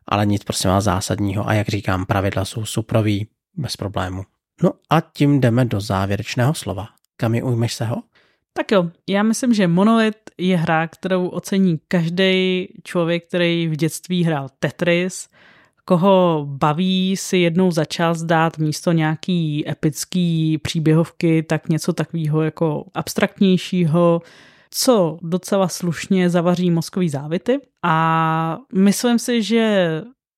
ale 0.08 0.26
nic 0.26 0.43
prosím 0.43 0.69
vás 0.69 0.84
zásadního 0.84 1.47
a 1.47 1.54
jak 1.54 1.67
říkám, 1.67 2.06
pravidla 2.06 2.45
jsou 2.45 2.65
suprový, 2.65 3.28
bez 3.56 3.78
problému. 3.78 4.23
No 4.63 4.71
a 4.89 5.02
tím 5.02 5.41
jdeme 5.41 5.65
do 5.65 5.82
závěrečného 5.82 6.54
slova. 6.54 6.88
Kami, 7.17 7.43
ujmeš 7.43 7.73
se 7.73 7.86
ho? 7.86 8.04
Tak 8.54 8.72
jo, 8.72 8.89
já 9.10 9.24
myslím, 9.24 9.54
že 9.54 9.68
Monolith 9.68 10.18
je 10.38 10.58
hra, 10.58 10.88
kterou 10.88 11.28
ocení 11.28 11.80
každý 11.88 12.68
člověk, 12.84 13.28
který 13.28 13.68
v 13.68 13.76
dětství 13.76 14.24
hrál 14.24 14.48
Tetris, 14.60 15.30
koho 15.86 16.46
baví 16.50 17.18
si 17.18 17.38
jednou 17.38 17.72
za 17.72 17.86
čas 17.86 18.24
dát 18.24 18.58
místo 18.58 18.92
nějaký 18.92 19.70
epický 19.70 20.58
příběhovky, 20.58 21.44
tak 21.44 21.70
něco 21.70 21.94
takového 21.94 22.42
jako 22.42 22.86
abstraktnějšího, 22.94 24.22
co 24.70 25.18
docela 25.22 25.68
slušně 25.68 26.30
zavaří 26.30 26.72
mozkový 26.72 27.10
závity. 27.10 27.60
A 27.84 28.58
myslím 28.74 29.20
si, 29.20 29.44
že 29.44 29.88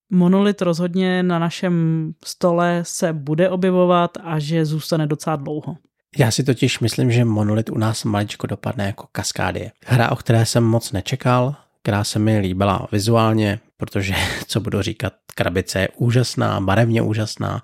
monolit 0.09 0.61
rozhodně 0.61 1.23
na 1.23 1.39
našem 1.39 2.11
stole 2.25 2.79
se 2.83 3.13
bude 3.13 3.49
objevovat 3.49 4.17
a 4.23 4.39
že 4.39 4.65
zůstane 4.65 5.07
docela 5.07 5.35
dlouho. 5.35 5.77
Já 6.17 6.31
si 6.31 6.43
totiž 6.43 6.79
myslím, 6.79 7.11
že 7.11 7.25
Monolit 7.25 7.69
u 7.69 7.77
nás 7.77 8.03
maličko 8.03 8.47
dopadne 8.47 8.85
jako 8.85 9.07
kaskádie. 9.11 9.71
Hra, 9.85 10.11
o 10.11 10.15
které 10.15 10.45
jsem 10.45 10.63
moc 10.63 10.91
nečekal, 10.91 11.55
která 11.83 12.03
se 12.03 12.19
mi 12.19 12.39
líbila 12.39 12.87
vizuálně, 12.91 13.59
protože, 13.77 14.13
co 14.47 14.59
budu 14.59 14.81
říkat, 14.81 15.13
krabice 15.35 15.79
je 15.79 15.89
úžasná, 15.95 16.61
barevně 16.61 17.01
úžasná. 17.01 17.61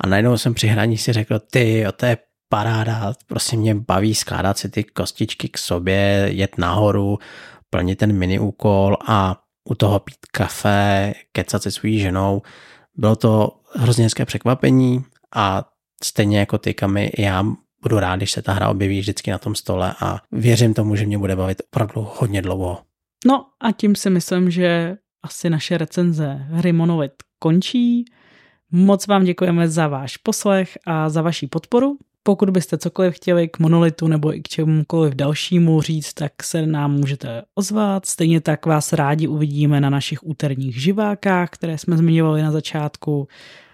A 0.00 0.06
najednou 0.06 0.38
jsem 0.38 0.54
při 0.54 0.66
hraní 0.66 0.98
si 0.98 1.12
řekl, 1.12 1.38
ty, 1.38 1.78
jo, 1.78 1.92
to 1.92 2.06
je 2.06 2.18
paráda, 2.48 3.12
prostě 3.26 3.56
mě 3.56 3.74
baví 3.74 4.14
skládat 4.14 4.58
si 4.58 4.68
ty 4.68 4.84
kostičky 4.84 5.48
k 5.48 5.58
sobě, 5.58 6.28
jet 6.30 6.58
nahoru, 6.58 7.18
plnit 7.70 7.98
ten 7.98 8.12
mini 8.12 8.38
úkol 8.38 8.96
a 9.08 9.40
u 9.70 9.74
toho 9.74 9.98
pít 9.98 10.26
kafe, 10.32 11.14
kecat 11.32 11.62
se 11.62 11.70
svou 11.70 11.90
ženou. 11.92 12.42
Bylo 12.94 13.16
to 13.16 13.60
hrozně 13.74 14.04
hezké 14.04 14.24
překvapení 14.24 15.04
a 15.34 15.64
stejně 16.04 16.38
jako 16.38 16.58
ty, 16.58 16.74
Kami, 16.74 17.12
já 17.18 17.44
budu 17.82 17.98
rád, 17.98 18.16
když 18.16 18.32
se 18.32 18.42
ta 18.42 18.52
hra 18.52 18.68
objeví 18.68 19.00
vždycky 19.00 19.30
na 19.30 19.38
tom 19.38 19.54
stole 19.54 19.94
a 20.00 20.18
věřím 20.32 20.74
tomu, 20.74 20.96
že 20.96 21.06
mě 21.06 21.18
bude 21.18 21.36
bavit 21.36 21.62
opravdu 21.72 22.08
hodně 22.16 22.42
dlouho. 22.42 22.78
No 23.26 23.44
a 23.60 23.72
tím 23.72 23.96
si 23.96 24.10
myslím, 24.10 24.50
že 24.50 24.96
asi 25.22 25.50
naše 25.50 25.78
recenze 25.78 26.46
hry 26.50 26.72
Monolith 26.72 27.14
končí. 27.38 28.04
Moc 28.70 29.06
vám 29.06 29.24
děkujeme 29.24 29.68
za 29.68 29.88
váš 29.88 30.16
poslech 30.16 30.78
a 30.86 31.08
za 31.08 31.22
vaši 31.22 31.46
podporu. 31.46 31.98
Pokud 32.22 32.50
byste 32.50 32.78
cokoliv 32.78 33.14
chtěli 33.14 33.48
k 33.48 33.58
monolitu 33.58 34.08
nebo 34.08 34.36
i 34.36 34.40
k 34.40 34.48
čemukoliv 34.48 35.14
dalšímu 35.14 35.82
říct, 35.82 36.14
tak 36.14 36.42
se 36.42 36.66
nám 36.66 36.92
můžete 36.92 37.42
ozvat. 37.54 38.06
Stejně 38.06 38.40
tak 38.40 38.66
vás 38.66 38.92
rádi 38.92 39.28
uvidíme 39.28 39.80
na 39.80 39.90
našich 39.90 40.26
úterních 40.26 40.82
živákách, 40.82 41.50
které 41.50 41.78
jsme 41.78 41.96
zmiňovali 41.96 42.42
na 42.42 42.52
začátku. 42.52 43.28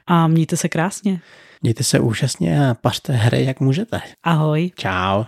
A 0.06 0.26
mějte 0.26 0.56
se 0.56 0.68
krásně. 0.68 1.20
Mějte 1.62 1.84
se 1.84 2.00
úžasně 2.00 2.68
a 2.70 2.74
pařte 2.74 3.12
hry, 3.12 3.44
jak 3.44 3.60
můžete. 3.60 4.00
Ahoj. 4.22 4.70
Čau. 4.76 5.24